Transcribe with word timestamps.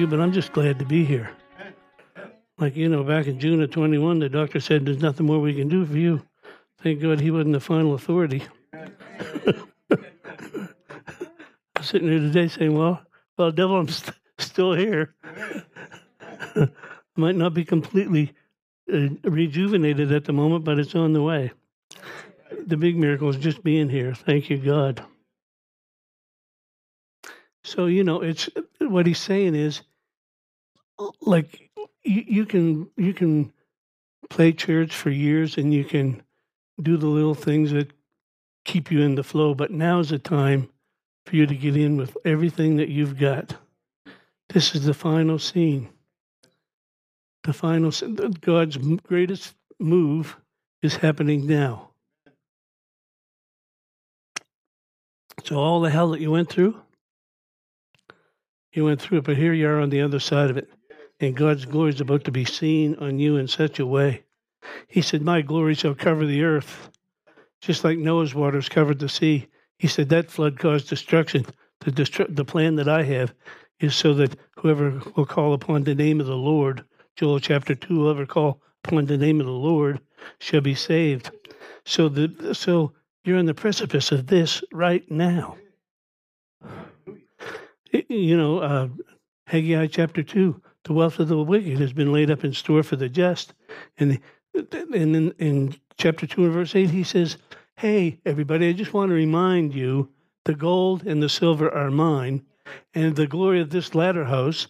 you, 0.00 0.06
but 0.06 0.18
I'm 0.18 0.32
just 0.32 0.52
glad 0.52 0.78
to 0.78 0.84
be 0.86 1.04
here. 1.04 1.30
Like, 2.58 2.74
you 2.74 2.88
know, 2.88 3.04
back 3.04 3.26
in 3.26 3.38
June 3.38 3.62
of 3.62 3.70
21, 3.70 4.18
the 4.18 4.30
doctor 4.30 4.58
said 4.58 4.86
there's 4.86 5.02
nothing 5.02 5.26
more 5.26 5.38
we 5.38 5.54
can 5.54 5.68
do 5.68 5.84
for 5.84 5.96
you. 5.96 6.22
Thank 6.82 7.02
God 7.02 7.20
he 7.20 7.30
wasn't 7.30 7.52
the 7.52 7.60
final 7.60 7.94
authority. 7.94 8.42
I'm 8.72 8.88
sitting 11.82 12.08
here 12.08 12.18
today 12.18 12.48
saying, 12.48 12.76
well, 12.76 13.02
well, 13.36 13.50
devil, 13.50 13.78
I'm 13.78 13.88
st- 13.88 14.16
still 14.38 14.72
here. 14.72 15.14
Might 17.16 17.36
not 17.36 17.52
be 17.52 17.64
completely 17.64 18.32
uh, 18.92 19.08
rejuvenated 19.24 20.12
at 20.12 20.24
the 20.24 20.32
moment, 20.32 20.64
but 20.64 20.78
it's 20.78 20.94
on 20.94 21.12
the 21.12 21.22
way. 21.22 21.52
The 22.66 22.76
big 22.76 22.96
miracle 22.96 23.28
is 23.28 23.36
just 23.36 23.62
being 23.62 23.90
here. 23.90 24.14
Thank 24.14 24.48
you, 24.48 24.56
God. 24.56 25.04
So, 27.64 27.86
you 27.86 28.02
know, 28.02 28.22
it's 28.22 28.48
what 28.80 29.06
he's 29.06 29.18
saying 29.18 29.54
is 29.54 29.82
like 31.20 31.70
you, 32.02 32.24
you 32.26 32.46
can 32.46 32.90
you 32.96 33.12
can 33.12 33.52
play 34.28 34.52
church 34.52 34.94
for 34.94 35.10
years 35.10 35.56
and 35.56 35.72
you 35.72 35.84
can 35.84 36.22
do 36.80 36.96
the 36.96 37.06
little 37.06 37.34
things 37.34 37.72
that 37.72 37.92
keep 38.64 38.90
you 38.90 39.02
in 39.02 39.14
the 39.14 39.22
flow, 39.22 39.54
but 39.54 39.70
now's 39.70 40.10
the 40.10 40.18
time 40.18 40.68
for 41.26 41.36
you 41.36 41.46
to 41.46 41.54
get 41.54 41.76
in 41.76 41.96
with 41.96 42.16
everything 42.24 42.76
that 42.76 42.88
you've 42.88 43.18
got. 43.18 43.56
This 44.50 44.74
is 44.74 44.84
the 44.84 44.94
final 44.94 45.38
scene. 45.38 45.88
The 47.44 47.52
final 47.52 47.90
God's 48.40 48.76
greatest 49.02 49.54
move 49.78 50.36
is 50.82 50.96
happening 50.96 51.46
now. 51.46 51.90
So 55.44 55.56
all 55.56 55.80
the 55.80 55.90
hell 55.90 56.10
that 56.10 56.20
you 56.20 56.30
went 56.30 56.50
through, 56.50 56.80
you 58.72 58.84
went 58.84 59.00
through 59.00 59.18
it, 59.18 59.24
but 59.24 59.36
here 59.36 59.52
you 59.52 59.68
are 59.68 59.80
on 59.80 59.90
the 59.90 60.02
other 60.02 60.20
side 60.20 60.50
of 60.50 60.56
it. 60.56 60.70
And 61.20 61.36
God's 61.36 61.66
glory 61.66 61.90
is 61.90 62.00
about 62.00 62.24
to 62.24 62.32
be 62.32 62.44
seen 62.44 62.94
on 62.96 63.18
you 63.18 63.36
in 63.36 63.46
such 63.46 63.78
a 63.78 63.86
way. 63.86 64.24
He 64.88 65.02
said, 65.02 65.22
My 65.22 65.42
glory 65.42 65.74
shall 65.74 65.94
cover 65.94 66.26
the 66.26 66.42
earth, 66.42 66.90
just 67.60 67.84
like 67.84 67.98
Noah's 67.98 68.34
waters 68.34 68.68
covered 68.68 68.98
the 68.98 69.08
sea. 69.08 69.48
He 69.78 69.86
said, 69.86 70.08
That 70.08 70.30
flood 70.30 70.58
caused 70.58 70.88
destruction. 70.88 71.46
The, 71.80 71.90
destru- 71.90 72.34
the 72.34 72.44
plan 72.44 72.76
that 72.76 72.88
I 72.88 73.02
have 73.04 73.34
is 73.78 73.94
so 73.94 74.14
that 74.14 74.36
whoever 74.58 75.00
will 75.16 75.26
call 75.26 75.54
upon 75.54 75.84
the 75.84 75.94
name 75.94 76.20
of 76.20 76.26
the 76.26 76.36
Lord, 76.36 76.84
Joel 77.16 77.40
chapter 77.40 77.74
2, 77.74 77.94
whoever 77.94 78.26
call 78.26 78.60
upon 78.84 79.06
the 79.06 79.16
name 79.16 79.40
of 79.40 79.46
the 79.46 79.52
Lord 79.52 80.00
shall 80.38 80.60
be 80.60 80.74
saved. 80.74 81.30
So, 81.84 82.08
the, 82.08 82.54
so 82.54 82.92
you're 83.24 83.38
on 83.38 83.46
the 83.46 83.54
precipice 83.54 84.12
of 84.12 84.26
this 84.26 84.62
right 84.72 85.10
now 85.10 85.56
you 88.08 88.36
know, 88.36 88.58
uh, 88.58 88.88
Haggai 89.46 89.86
chapter 89.88 90.22
2, 90.22 90.60
the 90.84 90.92
wealth 90.92 91.18
of 91.18 91.28
the 91.28 91.42
wicked 91.42 91.78
has 91.78 91.92
been 91.92 92.12
laid 92.12 92.30
up 92.30 92.44
in 92.44 92.52
store 92.52 92.82
for 92.82 92.96
the 92.96 93.08
just. 93.08 93.54
And, 93.98 94.20
and 94.54 94.94
in, 94.94 95.30
in 95.38 95.74
chapter 95.96 96.26
2 96.26 96.44
and 96.44 96.52
verse 96.52 96.74
8, 96.74 96.90
he 96.90 97.04
says, 97.04 97.36
Hey, 97.76 98.20
everybody, 98.24 98.68
I 98.68 98.72
just 98.72 98.92
want 98.92 99.10
to 99.10 99.14
remind 99.14 99.74
you 99.74 100.10
the 100.44 100.54
gold 100.54 101.06
and 101.06 101.22
the 101.22 101.28
silver 101.28 101.72
are 101.72 101.90
mine, 101.90 102.44
and 102.94 103.14
the 103.14 103.26
glory 103.26 103.60
of 103.60 103.70
this 103.70 103.94
latter 103.94 104.24
house. 104.24 104.66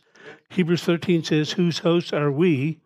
Hebrews 0.51 0.83
13 0.83 1.25
says, 1.25 1.53
Whose 1.53 1.79
hosts 1.79 2.13
are 2.13 2.31
we? 2.31 2.81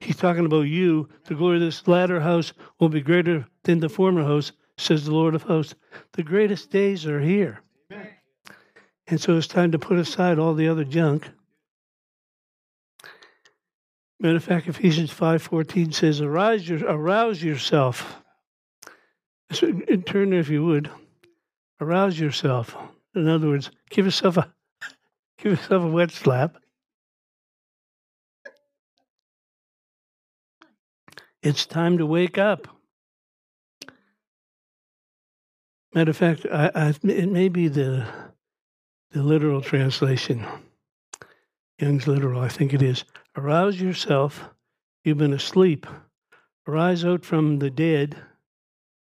He's 0.00 0.16
talking 0.16 0.46
about 0.46 0.62
you. 0.62 1.08
The 1.24 1.34
glory 1.34 1.56
of 1.56 1.62
this 1.62 1.86
latter 1.86 2.20
house 2.20 2.52
will 2.78 2.88
be 2.88 3.00
greater 3.00 3.46
than 3.64 3.80
the 3.80 3.88
former 3.88 4.22
house, 4.22 4.52
says 4.76 5.04
the 5.04 5.12
Lord 5.12 5.34
of 5.34 5.42
hosts. 5.42 5.74
The 6.12 6.22
greatest 6.22 6.70
days 6.70 7.06
are 7.06 7.20
here. 7.20 7.60
And 9.08 9.20
so 9.20 9.36
it's 9.36 9.46
time 9.46 9.72
to 9.72 9.78
put 9.78 9.98
aside 9.98 10.38
all 10.38 10.54
the 10.54 10.68
other 10.68 10.84
junk. 10.84 11.28
Matter 14.20 14.36
of 14.36 14.44
fact, 14.44 14.66
Ephesians 14.66 15.12
5.14 15.12 15.94
says, 15.94 16.20
arouse, 16.20 16.68
your, 16.68 16.84
arouse 16.84 17.42
yourself. 17.42 18.22
So, 19.52 19.66
in 19.66 20.02
turn 20.02 20.32
if 20.32 20.48
you 20.48 20.64
would. 20.64 20.90
Arouse 21.80 22.18
yourself. 22.18 22.76
In 23.14 23.28
other 23.28 23.48
words, 23.48 23.70
give 23.90 24.04
yourself 24.04 24.36
a 24.36 24.52
give 25.38 25.52
yourself 25.52 25.84
a 25.84 25.88
wet 25.88 26.10
slap. 26.10 26.56
It's 31.42 31.66
time 31.66 31.98
to 31.98 32.06
wake 32.06 32.36
up. 32.36 32.66
Matter 35.94 36.10
of 36.10 36.16
fact, 36.16 36.44
I, 36.50 36.70
I, 36.74 36.88
it 37.04 37.28
may 37.28 37.48
be 37.48 37.68
the 37.68 38.06
the 39.12 39.22
literal 39.22 39.62
translation, 39.62 40.44
Young's 41.78 42.08
literal, 42.08 42.40
I 42.40 42.48
think 42.48 42.74
it 42.74 42.82
is. 42.82 43.04
Arouse 43.36 43.80
yourself, 43.80 44.50
you've 45.04 45.18
been 45.18 45.32
asleep. 45.32 45.86
Arise 46.66 47.04
out 47.04 47.24
from 47.24 47.60
the 47.60 47.70
dead, 47.70 48.16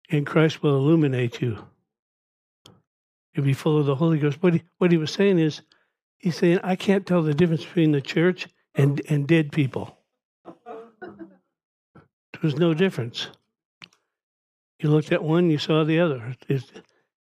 and 0.10 0.28
Christ 0.28 0.62
will 0.62 0.76
illuminate 0.76 1.42
you. 1.42 1.66
You'll 3.34 3.46
be 3.46 3.54
full 3.54 3.80
of 3.80 3.86
the 3.86 3.96
Holy 3.96 4.20
Ghost. 4.20 4.44
What 4.44 4.54
he, 4.54 4.64
what 4.80 4.92
he 4.92 4.98
was 4.98 5.12
saying 5.12 5.40
is, 5.40 5.62
he's 6.18 6.36
saying, 6.36 6.60
I 6.64 6.76
can't 6.76 7.06
tell 7.06 7.22
the 7.22 7.34
difference 7.34 7.64
between 7.64 7.94
the 7.94 8.02
church 8.02 8.48
and, 8.76 9.02
and 9.08 9.28
dead 9.28 9.52
people. 9.52 9.98
There's 12.42 12.58
no 12.58 12.74
difference. 12.74 13.28
You 14.80 14.90
looked 14.90 15.12
at 15.12 15.24
one, 15.24 15.50
you 15.50 15.58
saw 15.58 15.84
the 15.84 16.00
other. 16.00 16.36
It's, 16.48 16.72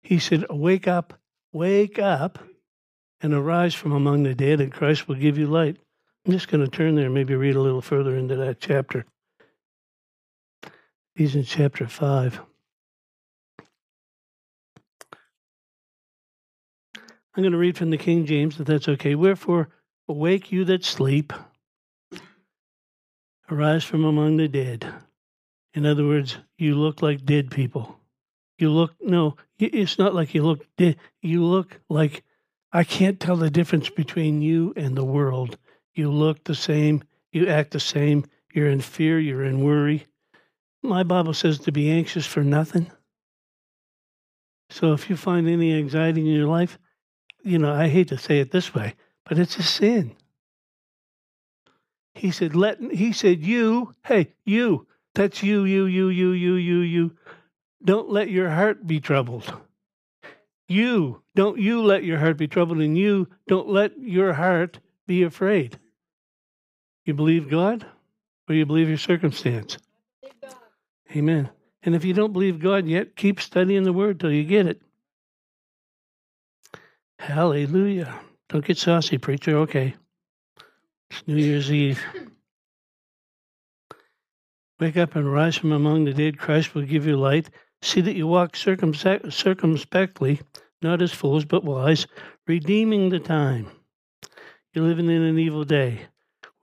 he 0.02 0.20
said, 0.20 0.46
Wake 0.50 0.88
up, 0.88 1.20
wake 1.52 2.00
up 2.00 2.40
and 3.24 3.34
arise 3.34 3.74
from 3.74 3.94
among 3.94 4.24
the 4.24 4.36
dead, 4.36 4.60
and 4.60 4.72
Christ 4.72 5.08
will 5.08 5.16
give 5.16 5.38
you 5.38 5.48
light. 5.48 5.78
I'm 6.26 6.34
just 6.34 6.50
going 6.50 6.64
to 6.64 6.70
turn 6.70 6.96
there 6.96 7.10
maybe 7.10 7.36
read 7.36 7.56
a 7.56 7.62
little 7.62 7.82
further 7.82 8.16
into 8.16 8.36
that 8.36 8.60
chapter. 8.60 9.06
He's 11.16 11.36
in 11.36 11.44
chapter 11.44 11.88
5. 11.88 12.42
I'm 17.36 17.42
going 17.42 17.54
to 17.54 17.58
read 17.58 17.78
from 17.78 17.90
the 17.90 17.98
King 17.98 18.26
James, 18.26 18.60
if 18.60 18.68
that's 18.68 18.88
okay. 18.88 19.16
Wherefore, 19.16 19.70
awake 20.08 20.52
you 20.52 20.66
that 20.66 20.84
sleep, 20.84 21.34
arise 23.50 23.84
from 23.84 24.04
among 24.04 24.38
the 24.38 24.48
dead. 24.48 24.86
In 25.74 25.86
other 25.86 26.06
words, 26.06 26.38
you 26.58 26.76
look 26.76 27.02
like 27.02 27.26
dead 27.26 27.50
people. 27.50 28.00
You 28.60 28.70
look, 28.70 28.94
no, 29.02 29.38
it's 29.58 29.98
not 29.98 30.14
like 30.14 30.36
you 30.36 30.44
look 30.44 30.66
dead. 30.78 30.98
You 31.22 31.44
look 31.44 31.80
like 31.90 32.24
I 32.76 32.84
can't 32.84 33.20
tell 33.20 33.36
the 33.36 33.52
difference 33.52 33.90
between 33.92 34.42
you 34.42 34.74
and 34.76 34.98
the 34.98 35.06
world. 35.06 35.60
You 35.94 36.12
look 36.12 36.44
the 36.44 36.56
same, 36.56 37.04
you 37.32 37.48
act 37.48 37.72
the 37.72 37.80
same, 37.80 38.26
you're 38.52 38.68
in 38.68 38.82
fear, 38.82 39.20
you're 39.20 39.44
in 39.44 39.64
worry. 39.64 40.08
My 40.82 41.04
Bible 41.04 41.36
says 41.36 41.60
to 41.60 41.72
be 41.72 41.92
anxious 41.92 42.26
for 42.26 42.44
nothing. 42.44 42.92
So 44.72 44.94
if 44.94 45.08
you 45.08 45.16
find 45.16 45.48
any 45.48 45.72
anxiety 45.74 46.22
in 46.22 46.28
your 46.28 46.48
life, 46.48 46.80
you 47.44 47.60
know, 47.60 47.72
I 47.72 47.90
hate 47.90 48.08
to 48.08 48.18
say 48.18 48.40
it 48.40 48.50
this 48.50 48.74
way, 48.74 48.96
but 49.24 49.38
it's 49.38 49.58
a 49.58 49.64
sin. 49.64 50.16
He 52.16 52.32
said, 52.32 52.56
let 52.56 52.82
he 52.82 53.12
said, 53.12 53.44
you, 53.44 53.94
hey, 54.06 54.34
you, 54.46 54.88
that's 55.14 55.44
you, 55.44 55.64
you, 55.64 55.86
you, 55.86 56.10
you, 56.10 56.32
you, 56.32 56.56
you, 56.56 56.80
you. 56.80 57.12
Don't 57.84 58.10
let 58.10 58.30
your 58.30 58.50
heart 58.50 58.88
be 58.88 59.00
troubled. 59.00 59.54
You, 60.68 61.22
don't 61.36 61.60
you 61.60 61.82
let 61.82 62.04
your 62.04 62.20
heart 62.20 62.38
be 62.38 62.48
troubled, 62.48 62.80
and 62.80 62.98
you 62.98 63.28
don't 63.48 63.68
let 63.68 64.00
your 64.00 64.34
heart 64.34 64.80
be 65.06 65.24
afraid. 65.24 65.80
You 67.06 67.14
believe 67.14 67.50
God 67.50 67.86
or 68.48 68.56
you 68.56 68.66
believe 68.66 68.88
your 68.88 68.98
circumstance? 68.98 69.78
Amen. 71.16 71.50
And 71.84 71.96
if 71.96 72.06
you 72.06 72.14
don't 72.14 72.34
believe 72.34 72.60
God 72.60 72.88
yet, 72.88 73.16
keep 73.16 73.42
studying 73.42 73.84
the 73.84 73.94
Word 73.94 74.20
till 74.20 74.32
you 74.32 74.44
get 74.44 74.68
it. 74.68 74.82
Hallelujah. 77.20 78.20
Don't 78.50 78.66
get 78.66 78.78
saucy, 78.78 79.18
preacher. 79.18 79.58
Okay. 79.58 79.96
It's 81.10 81.28
New 81.28 81.36
Year's 81.36 81.72
Eve. 81.72 82.02
Wake 84.80 84.98
up 84.98 85.16
and 85.16 85.32
rise 85.32 85.56
from 85.56 85.72
among 85.72 86.06
the 86.06 86.14
dead. 86.14 86.38
Christ 86.38 86.74
will 86.74 86.82
give 86.84 87.06
you 87.06 87.16
light. 87.16 87.50
See 87.84 88.00
that 88.00 88.16
you 88.16 88.28
walk 88.28 88.56
circumspectly, 88.56 90.40
not 90.82 91.02
as 91.02 91.12
fools, 91.12 91.44
but 91.44 91.66
wise, 91.66 92.08
redeeming 92.48 93.10
the 93.10 93.20
time. 93.20 93.68
You're 94.72 94.86
living 94.86 95.10
in 95.10 95.22
an 95.22 95.38
evil 95.38 95.66
day. 95.66 96.04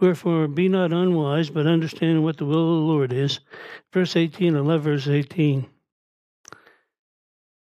Wherefore, 0.00 0.48
be 0.48 0.66
not 0.66 0.94
unwise, 0.94 1.50
but 1.50 1.66
understand 1.66 2.24
what 2.24 2.38
the 2.38 2.46
will 2.46 2.78
of 2.78 2.80
the 2.80 2.86
Lord 2.86 3.12
is. 3.12 3.40
Verse 3.92 4.16
18, 4.16 4.56
I 4.56 4.60
love 4.60 4.84
verse 4.84 5.08
18. 5.08 5.66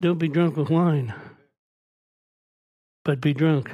Don't 0.01 0.19
be 0.19 0.29
drunk 0.29 0.55
with 0.55 0.69
wine, 0.69 1.13
but 3.03 3.19
be 3.19 3.33
drunk. 3.33 3.69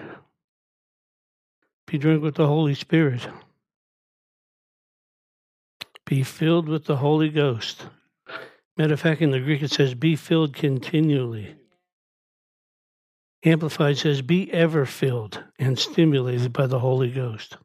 Be 1.85 1.99
drunk 1.99 2.23
with 2.23 2.33
the 2.33 2.47
Holy 2.47 2.73
Spirit. 2.73 3.27
Be 6.07 6.23
filled 6.23 6.67
with 6.67 6.85
the 6.85 6.97
Holy 6.97 7.29
Ghost. 7.29 7.85
Matter 8.77 8.93
of 8.93 8.99
fact, 8.99 9.21
in 9.21 9.31
the 9.31 9.39
Greek 9.39 9.61
it 9.61 9.71
says, 9.71 9.93
be 9.93 10.15
filled 10.15 10.53
continually. 10.53 11.55
Amplified 13.45 13.97
says, 13.97 14.21
Be 14.21 14.51
ever 14.51 14.85
filled 14.85 15.43
and 15.59 15.77
stimulated 15.77 16.51
by 16.51 16.65
the 16.67 16.79
Holy 16.79 17.11
Ghost. 17.11 17.57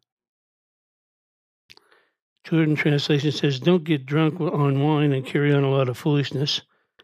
Jordan 2.44 2.76
translation 2.76 3.32
says, 3.32 3.58
Don't 3.58 3.84
get 3.84 4.06
drunk 4.06 4.40
on 4.40 4.82
wine 4.82 5.12
and 5.12 5.24
carry 5.24 5.52
on 5.52 5.64
a 5.64 5.70
lot 5.70 5.88
of 5.88 5.96
foolishness. 5.96 6.60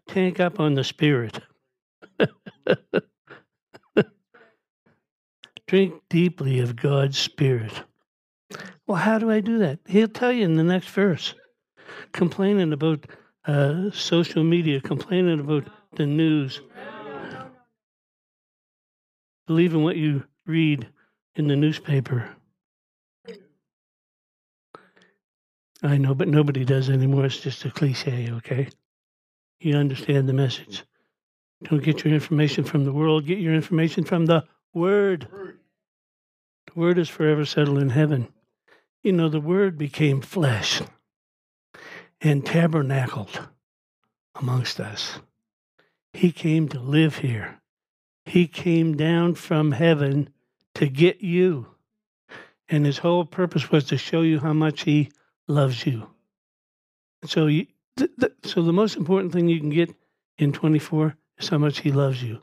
Tank 0.06 0.38
up 0.40 0.60
on 0.60 0.74
the 0.74 0.84
Spirit. 0.84 1.40
Drink 5.66 5.94
deeply 6.08 6.60
of 6.60 6.76
God's 6.76 7.18
Spirit. 7.18 7.82
Well, 8.86 8.98
how 8.98 9.18
do 9.18 9.30
I 9.30 9.40
do 9.40 9.58
that? 9.58 9.80
He'll 9.86 10.06
tell 10.06 10.30
you 10.30 10.44
in 10.44 10.54
the 10.56 10.62
next 10.62 10.88
verse. 10.90 11.34
Complaining 12.12 12.72
about 12.72 13.06
uh, 13.46 13.90
social 13.92 14.42
media, 14.42 14.80
complaining 14.80 15.40
about 15.40 15.68
the 15.94 16.06
news, 16.06 16.60
believing 19.46 19.84
what 19.84 19.96
you 19.96 20.24
read 20.46 20.88
in 21.36 21.46
the 21.46 21.56
newspaper. 21.56 22.28
I 25.82 25.98
know, 25.98 26.14
but 26.14 26.28
nobody 26.28 26.64
does 26.64 26.90
anymore. 26.90 27.26
It's 27.26 27.38
just 27.38 27.64
a 27.64 27.70
cliche, 27.70 28.30
okay? 28.32 28.68
You 29.60 29.76
understand 29.76 30.28
the 30.28 30.32
message. 30.32 30.84
Don't 31.62 31.82
get 31.82 32.04
your 32.04 32.14
information 32.14 32.64
from 32.64 32.84
the 32.84 32.92
world, 32.92 33.26
get 33.26 33.38
your 33.38 33.54
information 33.54 34.04
from 34.04 34.26
the 34.26 34.44
Word. 34.74 35.28
The 35.30 36.80
Word 36.80 36.98
is 36.98 37.08
forever 37.08 37.44
settled 37.44 37.78
in 37.78 37.90
heaven. 37.90 38.28
You 39.02 39.12
know, 39.12 39.28
the 39.28 39.40
Word 39.40 39.78
became 39.78 40.20
flesh 40.20 40.82
and 42.26 42.44
tabernacled 42.44 43.40
amongst 44.34 44.80
us. 44.80 45.20
He 46.12 46.32
came 46.32 46.68
to 46.70 46.80
live 46.80 47.18
here. 47.18 47.60
He 48.24 48.48
came 48.48 48.96
down 48.96 49.36
from 49.36 49.70
heaven 49.70 50.30
to 50.74 50.88
get 50.88 51.20
you. 51.20 51.68
And 52.68 52.84
his 52.84 52.98
whole 52.98 53.24
purpose 53.24 53.70
was 53.70 53.84
to 53.84 53.96
show 53.96 54.22
you 54.22 54.40
how 54.40 54.52
much 54.52 54.82
he 54.82 55.12
loves 55.46 55.86
you. 55.86 56.08
So, 57.24 57.46
you, 57.46 57.68
th- 57.96 58.10
th- 58.18 58.32
so 58.42 58.60
the 58.62 58.72
most 58.72 58.96
important 58.96 59.32
thing 59.32 59.48
you 59.48 59.60
can 59.60 59.70
get 59.70 59.94
in 60.36 60.52
24 60.52 61.16
is 61.38 61.48
how 61.48 61.58
much 61.58 61.78
he 61.78 61.92
loves 61.92 62.20
you. 62.20 62.40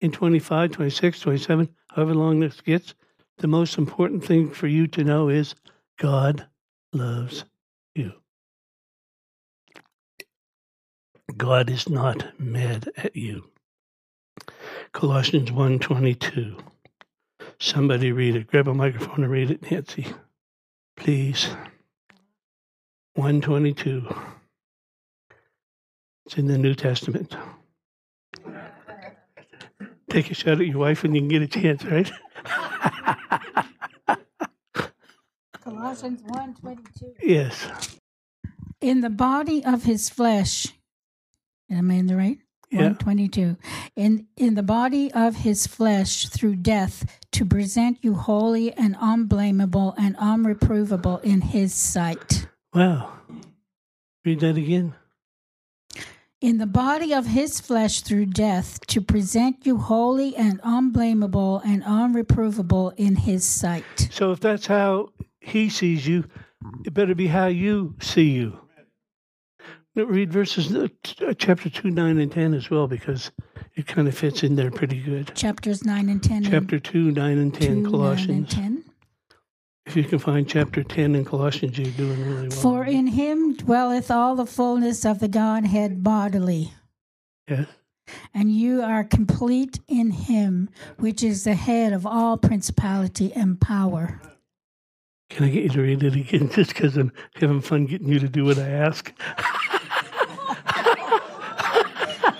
In 0.00 0.12
25, 0.12 0.70
26, 0.70 1.20
27, 1.20 1.68
however 1.88 2.14
long 2.14 2.38
this 2.38 2.60
gets, 2.60 2.94
the 3.38 3.48
most 3.48 3.78
important 3.78 4.24
thing 4.24 4.48
for 4.48 4.68
you 4.68 4.86
to 4.86 5.02
know 5.02 5.28
is 5.28 5.56
God 5.98 6.46
loves 6.92 7.44
you. 7.96 8.12
God 11.36 11.70
is 11.70 11.88
not 11.88 12.38
mad 12.38 12.90
at 12.96 13.14
you. 13.14 13.50
Colossians 14.92 15.50
1:22. 15.50 16.58
Somebody 17.60 18.12
read 18.12 18.36
it. 18.36 18.46
Grab 18.46 18.68
a 18.68 18.74
microphone 18.74 19.24
and 19.24 19.32
read 19.32 19.50
it, 19.50 19.70
Nancy. 19.70 20.06
Please. 20.96 21.48
122. 23.14 24.06
It's 26.24 26.38
in 26.38 26.46
the 26.46 26.58
New 26.58 26.74
Testament. 26.74 27.36
Take 30.10 30.30
a 30.30 30.34
shot 30.34 30.60
at 30.60 30.66
your 30.66 30.78
wife 30.78 31.02
when 31.02 31.14
you 31.14 31.20
can 31.20 31.28
get 31.28 31.42
a 31.42 31.46
chance, 31.46 31.84
right? 31.84 32.10
Colossians 35.60 36.22
1:22. 36.22 37.14
yes. 37.22 37.98
In 38.80 39.00
the 39.00 39.10
body 39.10 39.64
of 39.64 39.82
his 39.84 40.08
flesh. 40.08 40.68
Am 41.70 41.90
I 41.90 41.94
in 41.94 42.06
the 42.06 42.16
right? 42.16 42.38
Yeah. 42.70 42.92
122. 42.92 43.56
In 43.96 44.26
in 44.36 44.54
the 44.54 44.62
body 44.62 45.10
of 45.12 45.36
his 45.36 45.66
flesh 45.66 46.28
through 46.28 46.56
death 46.56 47.18
to 47.32 47.46
present 47.46 47.98
you 48.02 48.14
holy 48.14 48.72
and 48.74 48.94
unblameable 49.00 49.94
and 49.96 50.16
unreprovable 50.16 51.22
in 51.22 51.40
his 51.40 51.72
sight. 51.74 52.46
Wow. 52.74 53.12
Read 54.24 54.40
that 54.40 54.56
again. 54.56 54.94
In 56.40 56.58
the 56.58 56.66
body 56.66 57.12
of 57.12 57.26
his 57.26 57.58
flesh 57.58 58.02
through 58.02 58.26
death 58.26 58.86
to 58.88 59.00
present 59.00 59.66
you 59.66 59.78
holy 59.78 60.36
and 60.36 60.60
unblameable 60.62 61.60
and 61.64 61.82
unreprovable 61.82 62.92
in 62.96 63.16
his 63.16 63.44
sight. 63.44 64.08
So 64.12 64.30
if 64.30 64.40
that's 64.40 64.66
how 64.66 65.08
he 65.40 65.68
sees 65.68 66.06
you, 66.06 66.24
it 66.84 66.94
better 66.94 67.14
be 67.14 67.26
how 67.26 67.46
you 67.46 67.94
see 68.00 68.30
you. 68.30 68.58
Read 70.06 70.32
verses 70.32 70.74
uh, 70.74 70.88
uh, 71.26 71.34
chapter 71.34 71.68
2, 71.68 71.90
9, 71.90 72.18
and 72.18 72.30
10 72.30 72.54
as 72.54 72.70
well 72.70 72.86
because 72.86 73.30
it 73.74 73.86
kind 73.86 74.06
of 74.08 74.16
fits 74.16 74.42
in 74.42 74.56
there 74.56 74.70
pretty 74.70 75.00
good. 75.00 75.34
Chapters 75.34 75.84
9 75.84 76.08
and 76.08 76.22
10. 76.22 76.44
Chapter 76.44 76.78
2, 76.78 77.10
9, 77.10 77.38
and 77.38 77.52
10, 77.52 77.60
2, 77.60 77.66
9 77.68 77.76
and 77.76 77.86
Colossians. 77.86 78.54
10. 78.54 78.84
If 79.86 79.96
you 79.96 80.04
can 80.04 80.18
find 80.18 80.46
chapter 80.46 80.82
10 80.82 81.14
in 81.14 81.24
Colossians, 81.24 81.78
you're 81.78 81.90
doing 81.92 82.22
really 82.22 82.48
well. 82.48 82.58
For 82.58 82.84
in 82.84 83.06
him 83.06 83.54
dwelleth 83.54 84.10
all 84.10 84.36
the 84.36 84.44
fullness 84.44 85.06
of 85.06 85.18
the 85.18 85.28
Godhead 85.28 86.04
bodily. 86.04 86.74
Yes. 87.48 87.66
And 88.34 88.52
you 88.52 88.82
are 88.82 89.04
complete 89.04 89.80
in 89.88 90.10
him, 90.10 90.68
which 90.98 91.22
is 91.22 91.44
the 91.44 91.54
head 91.54 91.92
of 91.94 92.06
all 92.06 92.36
principality 92.36 93.32
and 93.32 93.58
power. 93.60 94.20
Can 95.30 95.44
I 95.44 95.48
get 95.50 95.62
you 95.64 95.68
to 95.70 95.82
read 95.82 96.02
it 96.02 96.14
again 96.16 96.48
just 96.54 96.74
because 96.74 96.96
I'm 96.96 97.12
having 97.36 97.60
fun 97.60 97.86
getting 97.86 98.08
you 98.08 98.18
to 98.18 98.28
do 98.28 98.44
what 98.44 98.58
I 98.58 98.68
ask? 98.68 99.12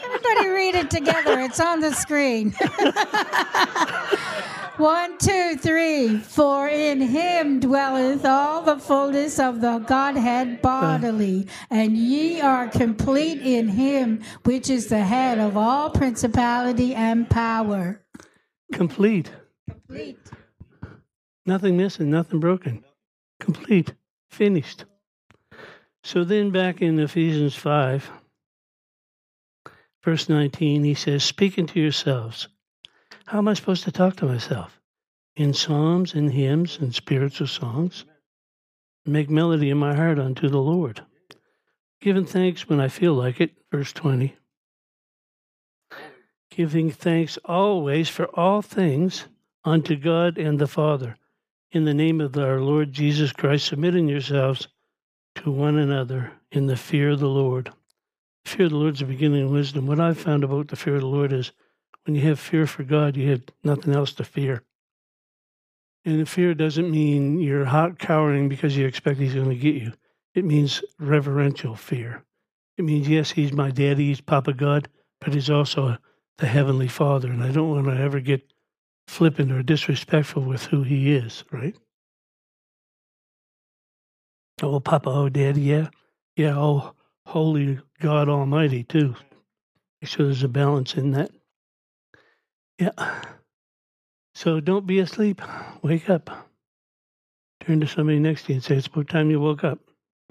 Everybody 0.04 0.47
read 0.58 0.74
it 0.74 0.90
together. 0.90 1.38
It's 1.38 1.60
on 1.60 1.78
the 1.78 1.92
screen. 1.92 2.50
One, 4.76 5.16
two, 5.18 5.56
three. 5.56 6.18
For 6.18 6.68
in 6.68 7.00
him 7.00 7.60
dwelleth 7.60 8.24
all 8.24 8.62
the 8.62 8.76
fullness 8.76 9.38
of 9.38 9.60
the 9.60 9.78
Godhead 9.78 10.60
bodily, 10.60 11.46
and 11.70 11.96
ye 11.96 12.40
are 12.40 12.68
complete 12.68 13.40
in 13.40 13.68
him, 13.68 14.20
which 14.44 14.68
is 14.68 14.88
the 14.88 15.04
head 15.04 15.38
of 15.38 15.56
all 15.56 15.90
principality 15.90 16.92
and 16.92 17.30
power. 17.30 18.02
Complete. 18.72 19.30
Complete. 19.68 20.18
Nothing 21.46 21.76
missing, 21.76 22.10
nothing 22.10 22.40
broken. 22.40 22.84
Complete. 23.38 23.94
Finished. 24.28 24.86
So 26.02 26.24
then 26.24 26.50
back 26.50 26.82
in 26.82 26.98
Ephesians 26.98 27.54
5, 27.54 28.10
verse 30.08 30.30
19, 30.30 30.84
he 30.84 30.94
says, 30.94 31.22
Speaking 31.22 31.66
to 31.66 31.78
yourselves. 31.78 32.48
How 33.26 33.36
am 33.36 33.48
I 33.48 33.52
supposed 33.52 33.84
to 33.84 33.92
talk 33.92 34.16
to 34.16 34.24
myself? 34.24 34.80
In 35.36 35.52
psalms 35.52 36.14
and 36.14 36.32
hymns 36.32 36.78
and 36.80 36.94
spiritual 36.94 37.46
songs. 37.46 38.06
Make 39.04 39.28
melody 39.28 39.68
in 39.68 39.76
my 39.76 39.94
heart 39.94 40.18
unto 40.18 40.48
the 40.48 40.62
Lord. 40.62 41.02
Giving 42.00 42.24
thanks 42.24 42.66
when 42.70 42.80
I 42.80 42.88
feel 42.88 43.12
like 43.12 43.38
it, 43.38 43.50
verse 43.70 43.92
20. 43.92 44.34
Giving 46.52 46.90
thanks 46.90 47.36
always 47.44 48.08
for 48.08 48.28
all 48.28 48.62
things 48.62 49.26
unto 49.62 49.94
God 49.94 50.38
and 50.38 50.58
the 50.58 50.66
Father 50.66 51.18
in 51.70 51.84
the 51.84 51.92
name 51.92 52.22
of 52.22 52.34
our 52.38 52.62
Lord 52.62 52.94
Jesus 52.94 53.30
Christ, 53.30 53.66
submitting 53.66 54.08
yourselves 54.08 54.68
to 55.34 55.50
one 55.50 55.76
another 55.76 56.32
in 56.50 56.66
the 56.66 56.78
fear 56.78 57.10
of 57.10 57.20
the 57.20 57.28
Lord. 57.28 57.70
Fear 58.44 58.66
of 58.66 58.72
the 58.72 58.76
Lord 58.76 58.94
is 58.94 59.00
the 59.00 59.06
beginning 59.06 59.44
of 59.44 59.50
wisdom. 59.50 59.86
What 59.86 60.00
I've 60.00 60.18
found 60.18 60.44
about 60.44 60.68
the 60.68 60.76
fear 60.76 60.96
of 60.96 61.02
the 61.02 61.06
Lord 61.06 61.32
is 61.32 61.52
when 62.04 62.14
you 62.14 62.22
have 62.22 62.40
fear 62.40 62.66
for 62.66 62.82
God, 62.82 63.16
you 63.16 63.30
have 63.30 63.42
nothing 63.62 63.94
else 63.94 64.12
to 64.14 64.24
fear. 64.24 64.62
And 66.04 66.28
fear 66.28 66.54
doesn't 66.54 66.90
mean 66.90 67.38
you're 67.40 67.66
hot 67.66 67.98
cowering 67.98 68.48
because 68.48 68.76
you 68.76 68.86
expect 68.86 69.18
He's 69.18 69.34
going 69.34 69.50
to 69.50 69.54
get 69.54 69.74
you. 69.74 69.92
It 70.34 70.44
means 70.44 70.82
reverential 70.98 71.74
fear. 71.74 72.24
It 72.78 72.84
means, 72.84 73.08
yes, 73.08 73.32
He's 73.32 73.52
my 73.52 73.70
daddy, 73.70 74.06
He's 74.06 74.20
Papa 74.20 74.54
God, 74.54 74.88
but 75.20 75.34
He's 75.34 75.50
also 75.50 75.98
the 76.38 76.46
Heavenly 76.46 76.88
Father. 76.88 77.28
And 77.28 77.42
I 77.42 77.50
don't 77.50 77.70
want 77.70 77.86
to 77.86 78.02
ever 78.02 78.20
get 78.20 78.50
flippant 79.08 79.50
or 79.50 79.62
disrespectful 79.62 80.42
with 80.42 80.66
who 80.66 80.82
he 80.82 81.14
is, 81.14 81.42
right? 81.50 81.74
Oh, 84.62 84.80
Papa, 84.80 85.08
oh, 85.10 85.28
Daddy, 85.28 85.62
yeah. 85.62 85.88
Yeah, 86.36 86.56
oh, 86.56 86.94
holy 87.28 87.78
God 88.00 88.28
Almighty, 88.30 88.84
too. 88.84 89.14
Make 90.00 90.08
sure 90.08 90.24
there's 90.26 90.42
a 90.42 90.48
balance 90.48 90.94
in 90.94 91.10
that. 91.10 91.30
Yeah. 92.78 93.22
So 94.34 94.60
don't 94.60 94.86
be 94.86 95.00
asleep. 95.00 95.42
Wake 95.82 96.08
up. 96.08 96.30
Turn 97.60 97.80
to 97.80 97.86
somebody 97.86 98.18
next 98.18 98.44
to 98.44 98.52
you 98.52 98.54
and 98.54 98.64
say, 98.64 98.76
It's 98.76 98.86
about 98.86 99.08
time 99.08 99.30
you 99.30 99.40
woke 99.40 99.62
up. 99.62 99.78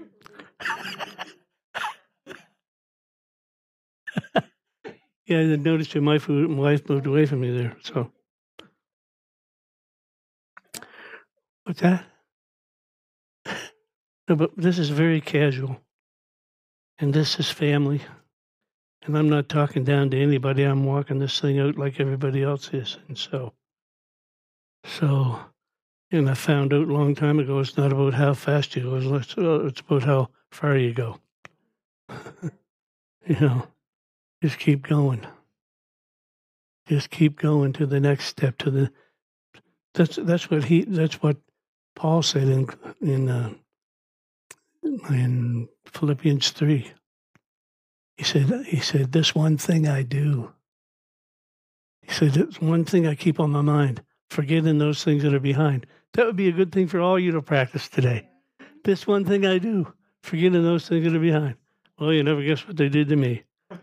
yeah, 5.26 5.38
I 5.38 5.56
noticed 5.56 5.94
wife, 5.94 6.28
my 6.28 6.46
wife 6.46 6.88
moved 6.88 7.06
away 7.06 7.26
from 7.26 7.42
me 7.42 7.56
there, 7.56 7.76
so. 7.82 8.10
What's 11.64 11.80
that? 11.80 12.04
No, 14.28 14.36
but 14.36 14.50
this 14.58 14.78
is 14.78 14.90
very 14.90 15.22
casual. 15.22 15.80
And 16.98 17.14
this 17.14 17.38
is 17.38 17.50
family. 17.50 18.02
And 19.04 19.16
I'm 19.16 19.28
not 19.28 19.48
talking 19.48 19.84
down 19.84 20.10
to 20.10 20.20
anybody. 20.20 20.64
I'm 20.64 20.84
walking 20.84 21.18
this 21.18 21.40
thing 21.40 21.58
out 21.58 21.78
like 21.78 22.00
everybody 22.00 22.42
else 22.42 22.68
is. 22.72 22.98
And 23.08 23.16
so, 23.16 23.52
so, 24.84 25.40
and 26.10 26.28
I 26.28 26.34
found 26.34 26.72
out 26.72 26.88
a 26.88 26.92
long 26.92 27.14
time 27.14 27.38
ago 27.38 27.60
it's 27.60 27.76
not 27.76 27.92
about 27.92 28.14
how 28.14 28.34
fast 28.34 28.74
you 28.74 28.82
go, 28.82 29.16
it's, 29.16 29.34
it's 29.38 29.80
about 29.80 30.02
how 30.02 30.28
far 30.50 30.76
you 30.76 30.92
go. 30.92 31.18
you 33.26 33.40
know, 33.40 33.66
just 34.42 34.58
keep 34.58 34.86
going. 34.86 35.26
Just 36.86 37.10
keep 37.10 37.38
going 37.38 37.72
to 37.74 37.86
the 37.86 38.00
next 38.00 38.26
step. 38.26 38.56
To 38.58 38.70
the 38.70 38.90
that's 39.94 40.16
that's 40.16 40.50
what 40.50 40.64
he 40.64 40.84
that's 40.84 41.22
what 41.22 41.36
Paul 41.94 42.22
said 42.22 42.48
in 42.48 42.68
in 43.00 43.28
uh, 43.28 43.52
in 44.82 45.68
Philippians 45.86 46.50
three. 46.50 46.92
He 48.16 48.24
said 48.24 48.66
he 48.66 48.80
said 48.80 49.12
this 49.12 49.34
one 49.34 49.56
thing 49.56 49.86
I 49.86 50.02
do. 50.02 50.52
He 52.02 52.12
said 52.12 52.36
it's 52.36 52.60
one 52.60 52.84
thing 52.84 53.06
I 53.06 53.14
keep 53.14 53.38
on 53.38 53.50
my 53.50 53.60
mind, 53.60 54.02
forgetting 54.30 54.78
those 54.78 55.04
things 55.04 55.22
that 55.22 55.34
are 55.34 55.40
behind. 55.40 55.86
That 56.14 56.26
would 56.26 56.36
be 56.36 56.48
a 56.48 56.52
good 56.52 56.72
thing 56.72 56.88
for 56.88 57.00
all 57.00 57.18
you 57.18 57.32
to 57.32 57.42
practice 57.42 57.88
today. 57.88 58.28
This 58.84 59.06
one 59.06 59.24
thing 59.24 59.44
I 59.44 59.58
do, 59.58 59.92
forgetting 60.22 60.62
those 60.62 60.88
things 60.88 61.04
that 61.04 61.14
are 61.14 61.20
behind. 61.20 61.56
Well, 61.98 62.12
you 62.12 62.22
never 62.22 62.42
guess 62.42 62.66
what 62.66 62.76
they 62.76 62.88
did 62.88 63.08
to 63.08 63.16
me. 63.16 63.44